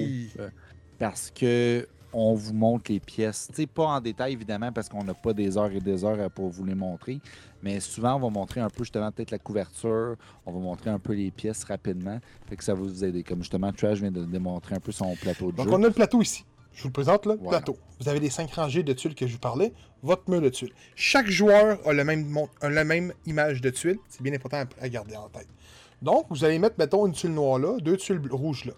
[1.00, 3.48] parce que on vous montre les pièces.
[3.50, 6.30] Tu sais, pas en détail évidemment parce qu'on n'a pas des heures et des heures
[6.32, 7.22] pour vous les montrer,
[7.64, 11.00] mais souvent on va montrer un peu justement peut-être la couverture, on va montrer un
[11.00, 12.20] peu les pièces rapidement,
[12.50, 13.24] fait que ça va vous aider.
[13.24, 15.74] Comme justement Trash vient de démontrer un peu son plateau de Donc, jeu.
[15.74, 16.44] on a le plateau ici.
[16.74, 17.58] Je vous le présente, là, Voilà.
[17.60, 17.78] plateau.
[18.00, 20.72] Vous avez les cinq rangées de tuiles que je vous parlais, votre mur de tuiles.
[20.96, 24.00] Chaque joueur a, le même, mon- a la même image de tuiles.
[24.10, 25.48] C'est bien important à, garder en tête.
[26.02, 28.74] Donc, vous allez mettre, mettons, une tuile noire là, deux tuiles rouges là.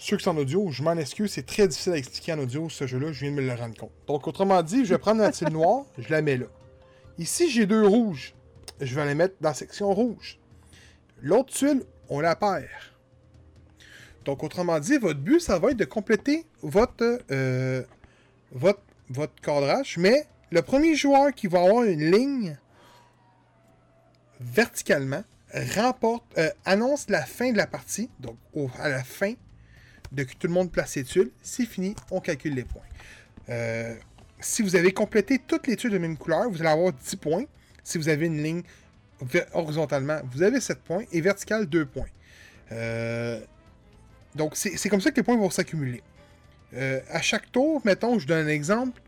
[0.00, 2.68] Ceux qui sont en audio, je m'en excuse, c'est très difficile à expliquer en audio
[2.68, 3.90] ce jeu-là, je viens de me le rendre compte.
[4.06, 6.46] Donc, autrement dit, je vais prendre la tuile noire, je la mets là.
[7.18, 8.34] Ici, j'ai deux rouges.
[8.80, 10.38] Je vais les mettre dans la section rouge.
[11.20, 12.68] L'autre tuile, on la perd.
[14.28, 17.82] Donc, autrement dit, votre but, ça va être de compléter votre, euh,
[18.52, 22.58] votre, votre cadrage, mais le premier joueur qui va avoir une ligne
[24.38, 25.24] verticalement
[25.74, 28.36] remporte, euh, annonce la fin de la partie, donc
[28.78, 29.32] à la fin
[30.12, 32.82] de que tout le monde place ses tuiles, c'est fini, on calcule les points.
[33.48, 33.94] Euh,
[34.40, 37.44] si vous avez complété toutes les tuiles de même couleur, vous allez avoir 10 points.
[37.82, 38.62] Si vous avez une ligne
[39.54, 42.10] horizontalement, vous avez 7 points et vertical 2 points.
[44.34, 46.02] Donc c'est comme ça que les points vont s'accumuler.
[46.74, 49.00] Euh, à chaque tour, mettons, je donne un exemple.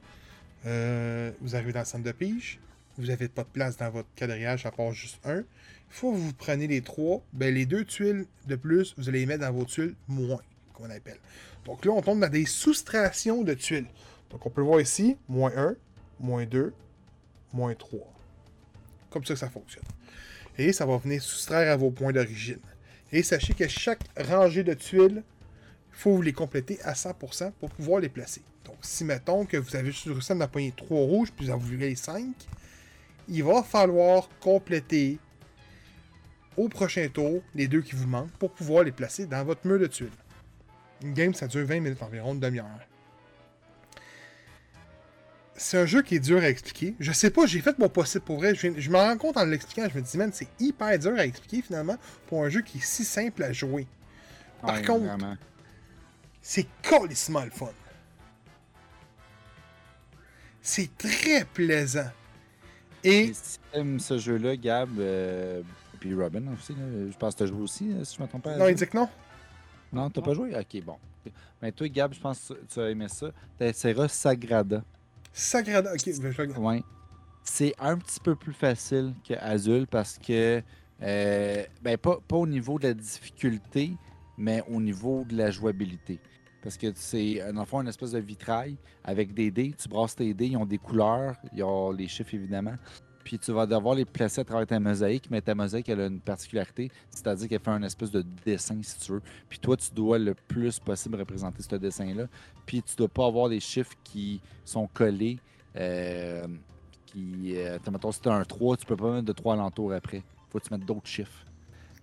[0.66, 2.58] Euh, vous arrivez dans le centre de pige,
[2.98, 5.38] vous n'avez pas de place dans votre quadrillage à part juste un.
[5.38, 9.20] Il faut que vous prenez les trois, ben les deux tuiles de plus, vous allez
[9.20, 10.42] les mettre dans vos tuiles moins,
[10.74, 11.18] qu'on appelle.
[11.64, 13.86] Donc là, on tombe dans des soustractions de tuiles.
[14.30, 15.74] Donc on peut voir ici, moins 1,
[16.20, 16.72] moins 2,
[17.52, 18.00] moins 3.
[19.10, 19.84] Comme ça que ça fonctionne.
[20.58, 22.60] Et ça va venir soustraire à vos points d'origine.
[23.12, 25.22] Et sachez que chaque rangée de tuiles,
[25.92, 28.42] il faut vous les compléter à 100% pour pouvoir les placer.
[28.64, 31.52] Donc si mettons que vous avez juste réussi à en pogner 3 rouges, puis vous
[31.52, 32.24] en voulez 5,
[33.28, 35.18] il va falloir compléter
[36.56, 39.78] au prochain tour les deux qui vous manquent pour pouvoir les placer dans votre mur
[39.78, 40.10] de tuiles.
[41.02, 42.89] Une game, ça dure 20 minutes environ, une demi-heure.
[45.62, 46.94] C'est un jeu qui est dur à expliquer.
[46.98, 48.54] Je sais pas, j'ai fait mon possible pour vrai.
[48.54, 51.60] Je, me rends compte en l'expliquant, je me dis, man, c'est hyper dur à expliquer
[51.60, 51.96] finalement
[52.28, 53.86] pour un jeu qui est si simple à jouer.
[54.62, 55.36] Par Ouais, contre, vraiment.
[56.40, 57.68] c'est colissement le fun.
[60.62, 62.10] C'est très plaisant.
[63.04, 65.60] Et si t'aimes ce jeu-là, Gab, euh,
[66.00, 68.24] puis Robin aussi, là, je pense que tu as joué aussi, euh, si je ne
[68.24, 68.56] me trompe pas.
[68.56, 69.10] non, il dit que non.
[69.92, 70.56] Non, t'as pas joué?
[70.56, 70.96] Ok, bon.
[71.60, 73.30] Mais toi, Gab, je pense que tu as aimé ça.
[73.58, 74.82] T'essaieras Sagrada.
[75.32, 75.92] Sagrada.
[75.92, 76.82] Ok.
[77.42, 80.62] C'est un petit peu plus facile que Azul parce que,
[81.02, 83.92] euh, ben, pas, pas au niveau de la difficulté,
[84.36, 86.20] mais au niveau de la jouabilité.
[86.62, 89.74] Parce que c'est, dans le fond, une espèce de vitrail avec des dés.
[89.78, 92.74] Tu brasses tes dés, ils ont des couleurs, ils ont les chiffres évidemment.
[93.24, 96.06] Puis tu vas devoir les placer à travers ta mosaïque, mais ta mosaïque, elle a
[96.06, 99.22] une particularité, c'est-à-dire qu'elle fait un espèce de dessin, si tu veux.
[99.48, 102.24] Puis toi, tu dois le plus possible représenter ce dessin-là.
[102.66, 105.38] Puis tu dois pas avoir des chiffres qui sont collés.
[105.76, 106.46] euh,
[107.06, 109.92] qui, euh, mettons, si tu as un 3, tu peux pas mettre de 3 alentours
[109.92, 110.22] après.
[110.48, 111.44] faut que tu mettes d'autres chiffres.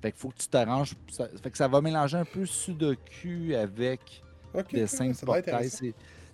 [0.01, 0.95] Fait qu'il faut que tu t'arranges.
[1.09, 4.21] Ça, fait que ça va mélanger un peu Sudoku avec
[4.53, 5.69] Ok, dessin de ça portail.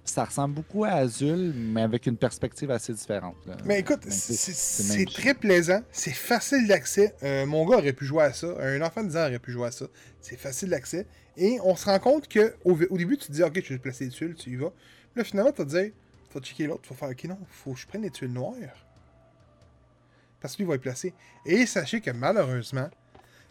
[0.06, 3.38] Ça ressemble beaucoup à Azul, mais avec une perspective assez différente.
[3.46, 3.56] là.
[3.64, 7.16] Mais écoute, Mais c'est très plaisant, c'est facile d'accès.
[7.24, 9.52] Euh, mon gars aurait pu jouer à ça, un enfant de 10 ans aurait pu
[9.54, 9.86] jouer à ça.
[10.20, 11.08] C'est facile d'accès.
[11.38, 13.80] Et on se rend compte que au, au début, tu te dis, ok, je vais
[13.80, 14.72] placer les tuiles, tu y vas.
[14.72, 15.92] Puis là, finalement, tu te dire,
[16.30, 18.34] tu vas checker l'autre, tu vas faire, ok, non, faut que je prenne les tuiles
[18.34, 18.56] noires.
[20.42, 21.14] Parce que lui va les placer.
[21.46, 22.90] Et sachez que malheureusement,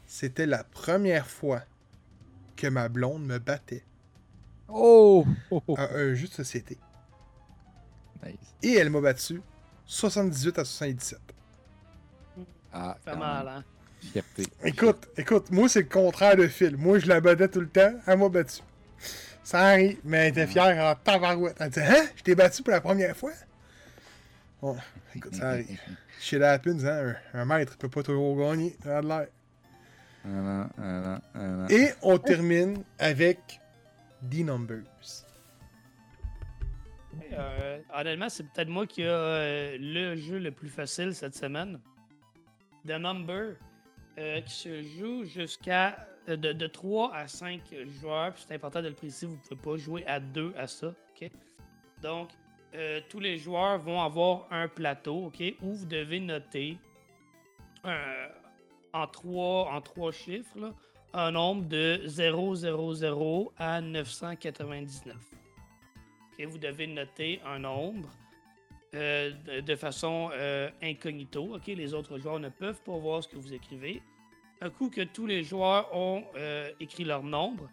[0.07, 1.62] c'était la première fois
[2.57, 3.84] que ma blonde me battait
[4.72, 5.26] Oh!
[5.50, 5.74] Oh, oh.
[5.76, 6.78] à un jeu de société.
[8.24, 8.34] Nice.
[8.62, 9.40] Et elle m'a battu
[9.86, 11.18] 78 à 77.
[12.72, 13.64] Ah, Fait quand mal, hein?
[14.00, 14.46] Fierté.
[14.64, 16.76] Écoute, écoute, moi c'est le contraire de Phil.
[16.76, 18.62] Moi je la battais tout le temps, elle m'a battu.
[19.44, 21.56] Ça arrive, mais elle était fière en tabarouette.
[21.60, 22.06] Elle dit Hein?
[22.16, 23.32] Je t'ai battu pour la première fois?
[24.60, 24.76] Bon,
[25.14, 25.78] écoute, ça arrive.
[26.20, 27.16] Shit happens, hein.
[27.34, 28.76] Un, un maître peut pas toujours gagner.
[28.82, 29.26] Ça a de l'air.
[30.24, 31.66] An, un an.
[31.68, 33.60] Et on termine avec
[34.30, 35.26] The Numbers.
[37.32, 41.80] Euh, honnêtement, c'est peut-être moi qui a euh, le jeu le plus facile cette semaine.
[42.86, 43.56] The Number,
[44.18, 47.60] euh, qui se joue jusqu'à de, de 3 à 5
[48.00, 48.32] joueurs.
[48.36, 50.88] C'est important de le préciser, vous ne pouvez pas jouer à 2 à ça.
[50.88, 51.30] ok?
[52.00, 52.30] Donc,
[53.10, 56.78] tous les joueurs vont avoir un plateau ok, où vous devez noter
[57.84, 60.72] en, trois, en trois chiffres là,
[61.14, 65.16] un nombre de 000 à 999.
[66.38, 68.08] Ok, vous devez noter un nombre
[68.94, 71.58] euh, de, façon euh, incognito.
[71.66, 74.02] Les autres joueurs ne peuvent pas voir ce que vous écrivez.
[74.60, 77.68] Un coup que tous les joueurs ont euh, écrit leur nombre,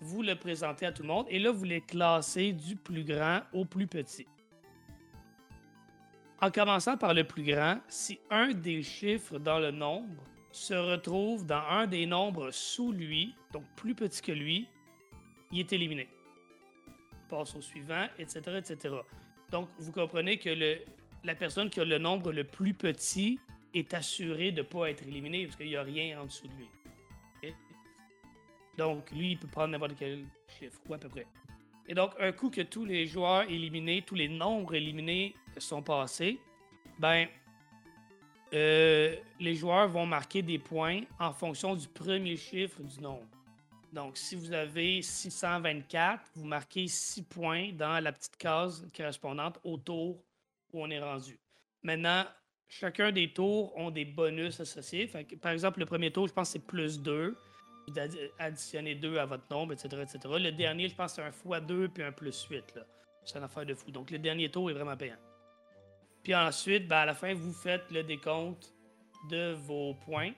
[0.00, 3.40] vous le présentez à tout le monde et là, vous les classez du plus grand
[3.52, 4.26] au plus petit.
[6.40, 10.22] En commençant par le plus grand, si un des chiffres dans le nombre
[10.52, 14.68] se retrouve dans un des nombres sous lui, donc plus petit que lui,
[15.52, 16.08] il est éliminé
[17.30, 18.94] passe au suivant, etc., etc.
[19.50, 20.78] Donc, vous comprenez que le,
[21.24, 23.38] la personne qui a le nombre le plus petit
[23.72, 26.52] est assurée de ne pas être éliminée parce qu'il n'y a rien en dessous de
[26.54, 27.54] lui.
[28.76, 30.24] Donc, lui, il peut prendre n'importe quel
[30.58, 31.26] chiffre, ou à peu près.
[31.86, 36.38] Et donc, un coup que tous les joueurs éliminés, tous les nombres éliminés sont passés,
[36.98, 37.26] ben,
[38.52, 43.26] euh, les joueurs vont marquer des points en fonction du premier chiffre du nombre.
[43.92, 50.22] Donc, si vous avez 624, vous marquez 6 points dans la petite case correspondante autour
[50.72, 51.38] où on est rendu.
[51.82, 52.24] Maintenant,
[52.68, 55.10] chacun des tours ont des bonus associés.
[55.40, 57.36] Par exemple, le premier tour, je pense que c'est plus 2.
[57.88, 60.18] Vous addi- additionnez 2 à votre nombre, etc., etc.
[60.38, 62.74] Le dernier, je pense que c'est un x2 puis un plus 8.
[62.76, 62.82] là.
[63.24, 63.90] C'est une affaire de fou.
[63.90, 65.16] Donc, le dernier tour est vraiment payant.
[66.22, 68.74] Puis ensuite, ben, à la fin, vous faites le décompte
[69.28, 70.32] de vos points.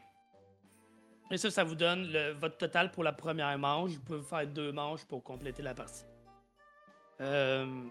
[1.31, 3.93] Et ça, ça vous donne votre total pour la première manche.
[3.93, 6.05] Vous pouvez faire deux manches pour compléter la partie.
[7.21, 7.85] Euh,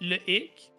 [0.00, 0.72] le hic,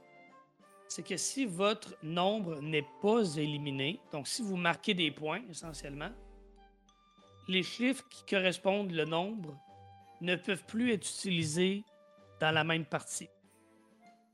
[0.87, 6.11] c'est que si votre nombre n'est pas éliminé, donc si vous marquez des points essentiellement,
[7.47, 9.57] les chiffres qui correspondent le nombre
[10.21, 11.83] ne peuvent plus être utilisés
[12.39, 13.29] dans la même partie.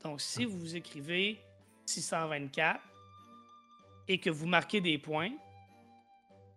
[0.02, 1.40] Donc si vous écrivez
[1.88, 2.80] 624
[4.08, 5.30] et que vous marquez des points,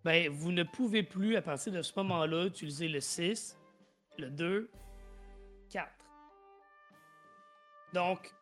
[0.04, 3.56] ben, vous ne pouvez plus à partir de ce moment-là utiliser le 6,
[4.18, 4.70] le 2,
[5.70, 5.88] 4.
[7.94, 8.32] Donc,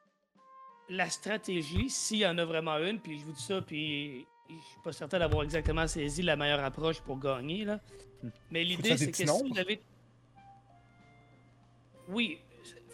[0.89, 4.55] la stratégie, s'il y en a vraiment une, puis je vous dis ça, puis je
[4.55, 7.81] suis pas certain d'avoir exactement saisi la meilleure approche pour gagner, là.
[8.51, 9.81] Mais l'idée, c'est que si vous avez.
[12.09, 12.39] Oui,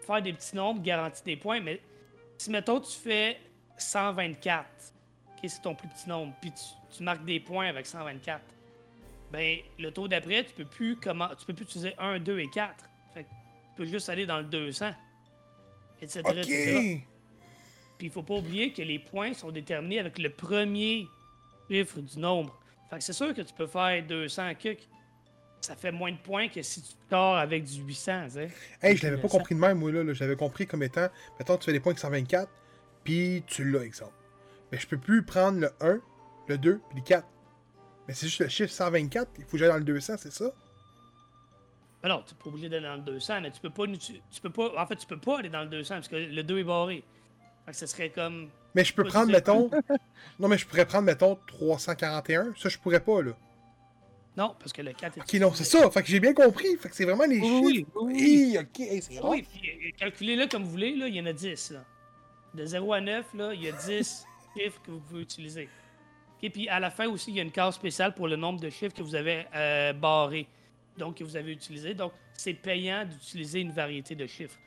[0.05, 1.81] faire des petits nombres garantit des points, mais
[2.37, 3.39] si, mettons, tu fais
[3.77, 8.41] 124, ok, c'est ton plus petit nombre, puis tu, tu marques des points avec 124,
[9.31, 12.49] ben, le tour d'après, tu peux plus comment, tu peux plus utiliser 1, 2 et
[12.49, 12.75] 4.
[13.13, 14.91] Fait que tu peux juste aller dans le 200,
[16.01, 16.21] etc.
[16.25, 16.37] Ok!
[16.37, 17.01] etc.
[17.97, 21.07] Puis il faut pas oublier que les points sont déterminés avec le premier
[21.69, 22.57] chiffre du nombre.
[22.89, 24.87] Fait que c'est sûr que tu peux faire 200 cucs.
[25.61, 28.51] Ça fait moins de points que si tu scores avec du 800, tu sais.
[28.81, 30.35] Hey, je l'avais pas compris de même, moi, là.
[30.35, 31.07] compris comme étant,
[31.39, 32.49] mettons, tu fais des points avec 124,
[33.07, 34.11] puis tu l'as, exemple.
[34.69, 36.01] Mais je peux plus prendre le 1,
[36.49, 37.25] le 2, puis le 4.
[38.05, 40.51] Mais c'est juste le chiffre 124, il faut que j'aille dans le 200, c'est ça?
[42.03, 43.97] Ben non, tu n'es pas obligé d'aller dans le 200, mais tu peux pas, tu,
[44.29, 44.73] tu peux pas.
[44.77, 47.03] En fait, tu peux pas aller dans le 200 parce que le 2 est barré.
[47.65, 48.49] Fait que ce serait comme.
[48.75, 49.69] Mais je peux Pas prendre, mettons.
[50.39, 52.53] non, mais je pourrais prendre, mettons, 341.
[52.57, 53.31] Ça, je pourrais pas, là.
[54.35, 55.21] Non, parce que le 4 est.
[55.21, 55.89] Ok, non, c'est ça.
[55.91, 56.75] Fait que j'ai bien compris.
[56.75, 57.89] Fait que c'est vraiment les Oui, chiffres.
[57.95, 58.13] oui,
[58.53, 58.57] oui.
[58.59, 61.33] Ok, hey, c'est Oui, puis euh, calculez-le comme vous voulez, là, il y en a
[61.33, 61.71] 10.
[61.71, 61.85] Là.
[62.57, 64.25] De 0 à 9, là, il y a 10
[64.57, 65.69] chiffres que vous pouvez utiliser.
[66.43, 68.59] OK, puis à la fin aussi, il y a une case spéciale pour le nombre
[68.59, 70.47] de chiffres que vous avez euh, barrés,
[70.97, 71.93] donc que vous avez utilisé.
[71.93, 74.57] Donc, c'est payant d'utiliser une variété de chiffres.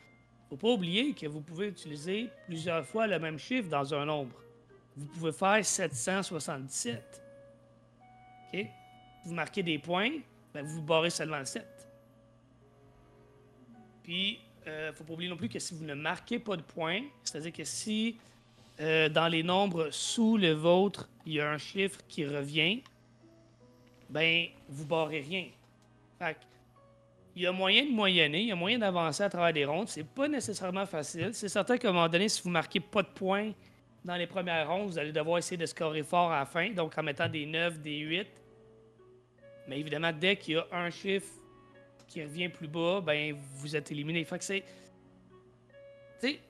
[0.48, 4.36] faut pas oublier que vous pouvez utiliser plusieurs fois le même chiffre dans un nombre.
[4.96, 7.22] Vous pouvez faire 777.
[8.52, 8.66] OK?
[9.24, 10.12] Vous marquez des points,
[10.54, 11.66] ben vous barrez seulement le 7.
[14.04, 17.02] Puis, euh, faut pas oublier non plus que si vous ne marquez pas de points,
[17.24, 18.16] c'est-à-dire que si
[18.80, 22.82] euh, dans les nombres sous le vôtre, il y a un chiffre qui revient,
[24.08, 25.46] ben, vous barrez rien.
[26.18, 26.36] Fait
[27.36, 29.88] il y a moyen de moyenner, il y a moyen d'avancer à travers des rondes.
[29.88, 31.30] C'est pas nécessairement facile.
[31.32, 33.52] C'est certain qu'à un moment donné, si vous marquez pas de points
[34.04, 36.96] dans les premières rondes, vous allez devoir essayer de scorer fort à la fin, donc
[36.98, 38.28] en mettant des 9, des 8.
[39.68, 41.28] Mais évidemment, dès qu'il y a un chiffre
[42.10, 44.26] qui revient plus bas, ben vous êtes éliminé.
[44.40, 44.64] C'est.
[46.20, 46.40] Tu sais,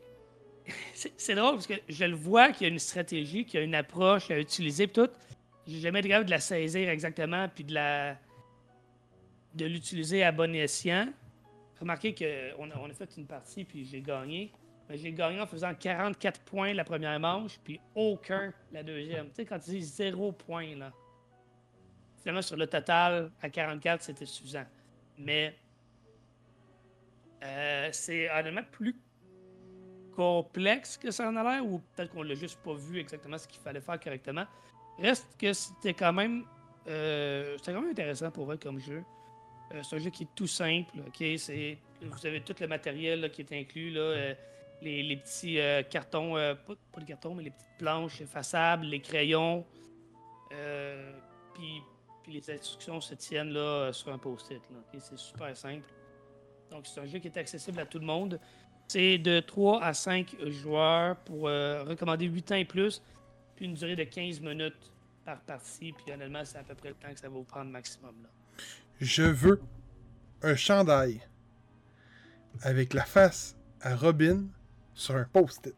[1.16, 3.64] c'est- drôle parce que je le vois qu'il y a une stratégie, qu'il y a
[3.64, 5.08] une approche à utiliser, pis tout.
[5.66, 8.16] J'ai jamais été de la saisir exactement, puis de la.
[9.54, 11.12] de l'utiliser à bon escient.
[11.78, 14.50] Remarquez qu'on a, on a fait une partie, puis j'ai gagné.
[14.88, 19.28] Mais j'ai gagné en faisant 44 points la première manche, puis aucun la deuxième.
[19.28, 20.90] Tu sais, quand tu dis 0 points, là.
[22.22, 24.64] Finalement, sur le total, à 44, c'était suffisant.
[25.20, 25.54] Mais
[27.42, 28.96] euh, c'est honnêtement plus
[30.14, 33.46] complexe que ça en a l'air, ou peut-être qu'on l'a juste pas vu exactement ce
[33.46, 34.44] qu'il fallait faire correctement.
[34.98, 36.44] Reste que c'était quand même
[36.88, 39.02] euh, c'était quand même intéressant pour eux comme jeu.
[39.72, 40.98] Euh, c'est un jeu qui est tout simple.
[41.06, 41.24] ok?
[41.38, 43.90] C'est, vous avez tout le matériel qui est inclus.
[43.90, 44.34] Là, euh,
[44.82, 49.00] les, les petits euh, cartons, pas, pas les cartons, mais les petites planches effaçables, les
[49.00, 49.64] crayons.
[51.54, 51.82] puis,
[52.22, 54.60] puis les instructions se tiennent là, euh, sur un post-it.
[54.98, 55.88] C'est super simple.
[56.70, 58.38] Donc, c'est un jeu qui est accessible à tout le monde.
[58.88, 63.02] C'est de 3 à 5 joueurs pour euh, recommander 8 ans et plus,
[63.56, 64.90] puis une durée de 15 minutes
[65.24, 65.92] par partie.
[65.92, 68.14] Puis honnêtement, c'est à peu près le temps que ça va vous prendre maximum.
[68.22, 68.28] Là.
[69.00, 69.60] Je veux
[70.42, 71.20] un chandail
[72.62, 74.44] avec la face à Robin
[74.94, 75.74] sur un post-it.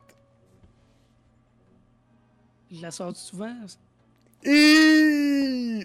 [2.71, 3.55] Je la sors souvent?
[3.67, 3.79] ça?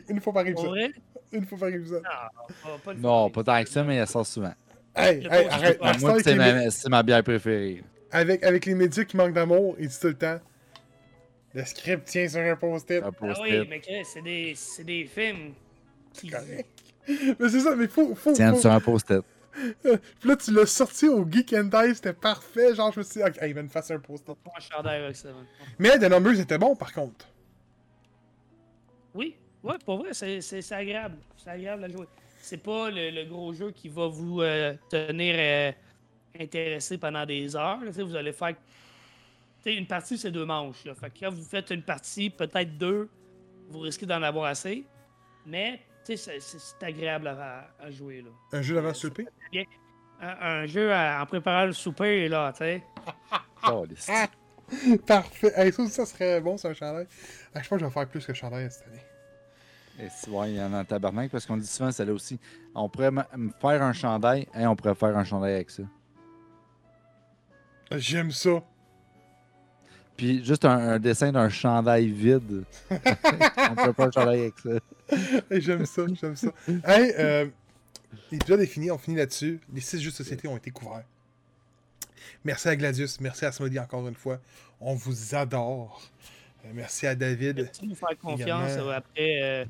[0.09, 0.69] Une fois par épisode.
[0.69, 0.91] vrai?
[1.31, 2.03] Une fois par épisode.
[2.03, 4.53] Non, pas le Non, pas tant que ça, mais elle sort souvent.
[4.95, 5.79] Hey, hey, arrête.
[5.81, 5.97] ouais.
[5.99, 7.83] Moi, c'est mé- ma, c'est ma bière préférée.
[8.11, 10.39] avec, avec les médias qui manquent d'amour, il dit tout le temps
[11.53, 13.03] Le script tient sur un post-it.
[13.03, 13.43] Un Ah post-it.
[13.43, 15.53] oui, mais c'est des, c'est des films
[16.13, 16.29] qui.
[16.29, 16.67] Correct.
[17.07, 18.15] Mais c'est ça, mais faut.
[18.15, 19.21] faut, Tiens faut- sur un post-it.
[19.83, 22.75] Puis là, tu l'as sorti au Geek and Die, c'était parfait.
[22.75, 24.35] Genre, je me suis dit, ok, il va me faire un post-it.
[24.43, 25.29] Pas un chandail avec ça.
[25.79, 27.25] Mais The Numbers était bon, par contre.
[29.13, 29.35] Oui,
[29.67, 31.17] ouais, pour vrai, c'est- agréable.
[31.37, 32.05] C'est agréable à jouer.
[32.41, 35.71] C'est pas le, le gros jeu qui va vous euh, tenir euh,
[36.39, 37.79] intéressé pendant des heures.
[37.81, 37.87] là.
[37.87, 38.49] Tu sais, vous allez faire.
[38.55, 38.55] tu
[39.63, 40.85] sais, une partie, c'est deux manches.
[40.85, 40.95] Là.
[40.95, 43.09] Fait que quand vous faites une partie, peut-être deux,
[43.69, 44.85] vous risquez d'en avoir assez.
[45.45, 48.21] Mais tu sais, c'est- agréable à, à jouer.
[48.21, 48.29] Là.
[48.57, 49.25] Un jeu d'avant souper?
[50.19, 50.27] Un,
[50.61, 52.83] un jeu à- en préparant le souper, là, tu sais.
[53.69, 54.27] Oh, Ah!
[55.05, 55.51] Parfait.
[55.55, 57.07] Hey, ça, aussi, ça serait bon, c'est un chandail.
[57.53, 59.01] Ah, je pense que je vais faire plus que chandail cette année.
[59.99, 62.13] Et si, ouais, il y en a en tabarnak parce qu'on dit souvent, c'est là
[62.13, 62.39] aussi.
[62.75, 63.23] On pourrait me
[63.59, 65.83] faire un chandail, et on pourrait faire un chandail avec ça.
[67.91, 68.61] J'aime ça.
[70.15, 72.63] Puis juste un, un dessin d'un chandail vide.
[72.91, 74.69] on pourrait faire un chandail avec ça.
[75.51, 76.49] J'aime ça, j'aime ça.
[76.85, 77.45] Hey, euh,
[78.31, 79.59] l'épisode est fini, on finit là-dessus.
[79.73, 81.05] Les six jeux de société ont été couverts.
[82.43, 84.39] Merci à Gladius, merci à Smody encore une fois.
[84.79, 86.01] On vous adore.
[86.65, 87.57] Euh, merci à David.
[87.63, 88.41] Merci de nous faire confiance
[88.73, 88.89] Également.
[88.89, 89.41] euh, après.
[89.41, 89.65] euh,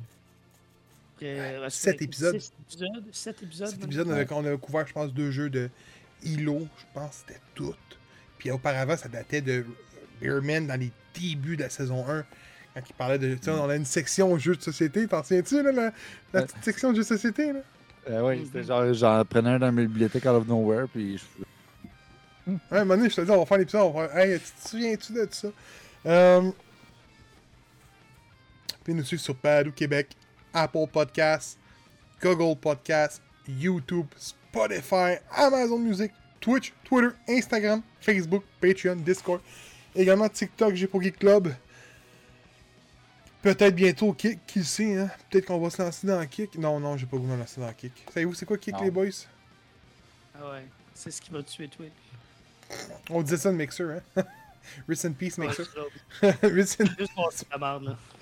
[1.25, 2.39] après, euh, sept épisodes.
[2.39, 3.03] six épisodes.
[3.11, 3.67] Sept épisodes.
[3.67, 3.85] Cet même.
[3.87, 5.69] épisode, on avait, avait couvert, je pense, deux jeux de
[6.23, 6.67] Hilo.
[6.77, 7.75] Je pense que c'était tout.
[8.37, 9.65] Puis auparavant, ça datait de
[10.21, 12.23] Beerman dans les débuts de la saison 1.
[12.75, 13.33] Quand il parlait de.
[13.35, 15.07] Tu sais, on a une section jeux de société.
[15.07, 15.93] T'en souviens-tu, là, la,
[16.33, 16.45] la Ouais.
[16.45, 17.59] petite section de jeux de société, là?
[18.09, 21.23] Euh, oui, c'était genre, j'en prenais un dans ma bibliothèque out of nowhere, puis je...
[22.51, 24.17] Ouais, à un moment donné, je te dis, on va faire l'épisode, on va faire.
[24.17, 25.47] Hey, tu te souviens-tu de ça?
[26.05, 26.51] Euh...
[28.83, 30.09] Puis nous suivre sur Padou Québec,
[30.53, 31.57] Apple Podcasts,
[32.21, 39.41] Google Podcasts, YouTube, Spotify, Amazon Music, Twitch, Twitter, Instagram, Facebook, Patreon, Discord.
[39.95, 41.53] Également TikTok, J'ai pour Geek Club.
[43.41, 45.09] Peut-être bientôt Kick, qui sait, hein?
[45.29, 46.57] Peut-être qu'on va se lancer dans Kick.
[46.57, 47.93] Non, non, j'ai pas voulu me lancer dans Kick.
[48.13, 48.83] Savez-vous c'est quoi Kick, Non.
[48.83, 49.05] les boys?
[50.35, 50.65] Ah ouais.
[50.93, 51.91] C'est ce qui va tuer Twitch.
[53.09, 54.23] On disait ça de Mixer, hein?
[54.89, 55.63] Rest in peace, Ouais, Mixer.
[56.21, 56.37] c'est ça.
[56.47, 57.97] Rest in Juste pour la merde, là.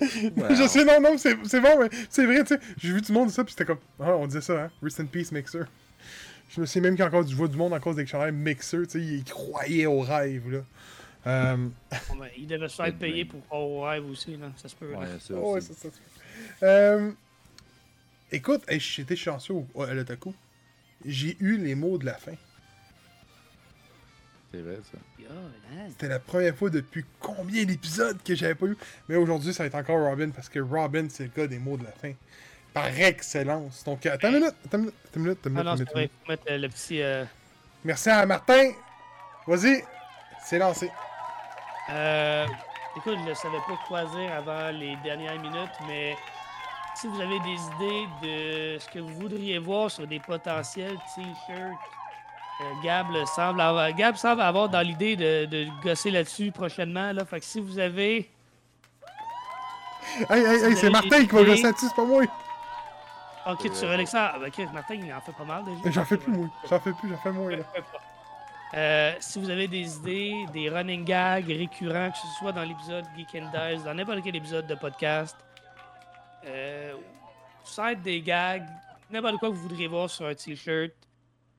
[0.54, 2.60] Je sais, non, non, c'est c'est bon, mais c'est vrai, tu sais.
[2.78, 3.78] J'ai vu du monde ça, puis c'était comme.
[4.00, 4.70] Ah, on disait ça, hein.
[4.82, 5.60] Rest in peace, Mixer.
[6.48, 8.06] Je me souviens même qu'il y a encore du vois du monde à cause des
[8.06, 9.00] chandails Mixer, tu sais.
[9.00, 10.60] Ils croyaient au rêve, là.
[11.26, 11.56] Euh,
[12.08, 14.52] Bon, ben, il devait se faire payer pour croire au rêve aussi, là.
[14.56, 14.94] Ça se peut.
[14.94, 15.88] Ouais, ça ouais, ça, ça.
[16.62, 17.10] Euh,
[18.30, 20.32] écoute, j'étais chanceux au- au- à l'Otaku.
[21.04, 22.34] J'ai eu les mots de la fin.
[24.56, 24.98] C'est vrai, ça.
[25.18, 25.88] Yeah.
[25.90, 28.76] C'était la première fois depuis combien d'épisodes que j'avais pas eu?
[29.08, 31.76] Mais aujourd'hui, ça va être encore Robin parce que Robin, c'est le gars des mots
[31.76, 32.12] de la fin.
[32.72, 33.84] Par excellence.
[33.84, 36.02] Donc, attends une minute, attends une minute, attends une minute, attends une Ah minute, non.
[36.24, 37.02] Faut mettre euh, le petit.
[37.02, 37.24] euh,
[37.84, 38.70] Merci à Martin.
[39.46, 39.82] Vas-y.
[40.44, 40.90] C'est lancé.
[41.90, 42.46] Euh,
[42.96, 46.16] écoute, je ne savais pas quoi dire avant les dernières minutes, mais
[46.94, 51.50] si vous avez des idées de ce que vous voudriez voir sur des potentiels t-shirts,
[51.50, 51.70] euh,
[52.82, 57.12] Gab le semble avoir, Gab semble avoir dans l'idée de, de gosser là-dessus prochainement.
[57.12, 57.24] Là.
[57.24, 58.30] Fait que si vous avez.
[60.30, 62.22] Hey, hey, hey, c'est Martin qui va gosser là-dessus, c'est pas moi.
[63.46, 64.32] Ok, tu sur Alexa.
[64.34, 65.90] Ah, ben, ok, Martin, il en fait pas mal déjà.
[65.90, 66.48] J'en fais plus, moi.
[66.68, 67.64] J'en fais plus, j'en fais moins, là.
[68.74, 73.04] Euh, si vous avez des idées, des running gags récurrents, que ce soit dans l'épisode
[73.16, 75.36] Geek and Dice, dans n'importe quel épisode de podcast,
[76.44, 76.94] euh,
[77.62, 78.66] site des gags,
[79.08, 80.92] n'importe quoi que vous voudriez voir sur un t-shirt,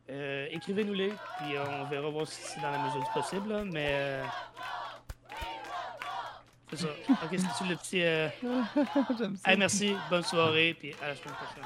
[0.10, 3.88] euh, écrivez-nous-les, puis on verra voir si c'est dans la mesure du possible, là, mais...
[3.92, 4.24] euh,
[6.70, 6.88] c'est ça.
[7.10, 8.04] Ok, c'est le petit...
[8.04, 8.28] euh,
[9.18, 9.52] J'aime ça.
[9.52, 11.64] hey, merci, bonne soirée, puis à la semaine prochaine.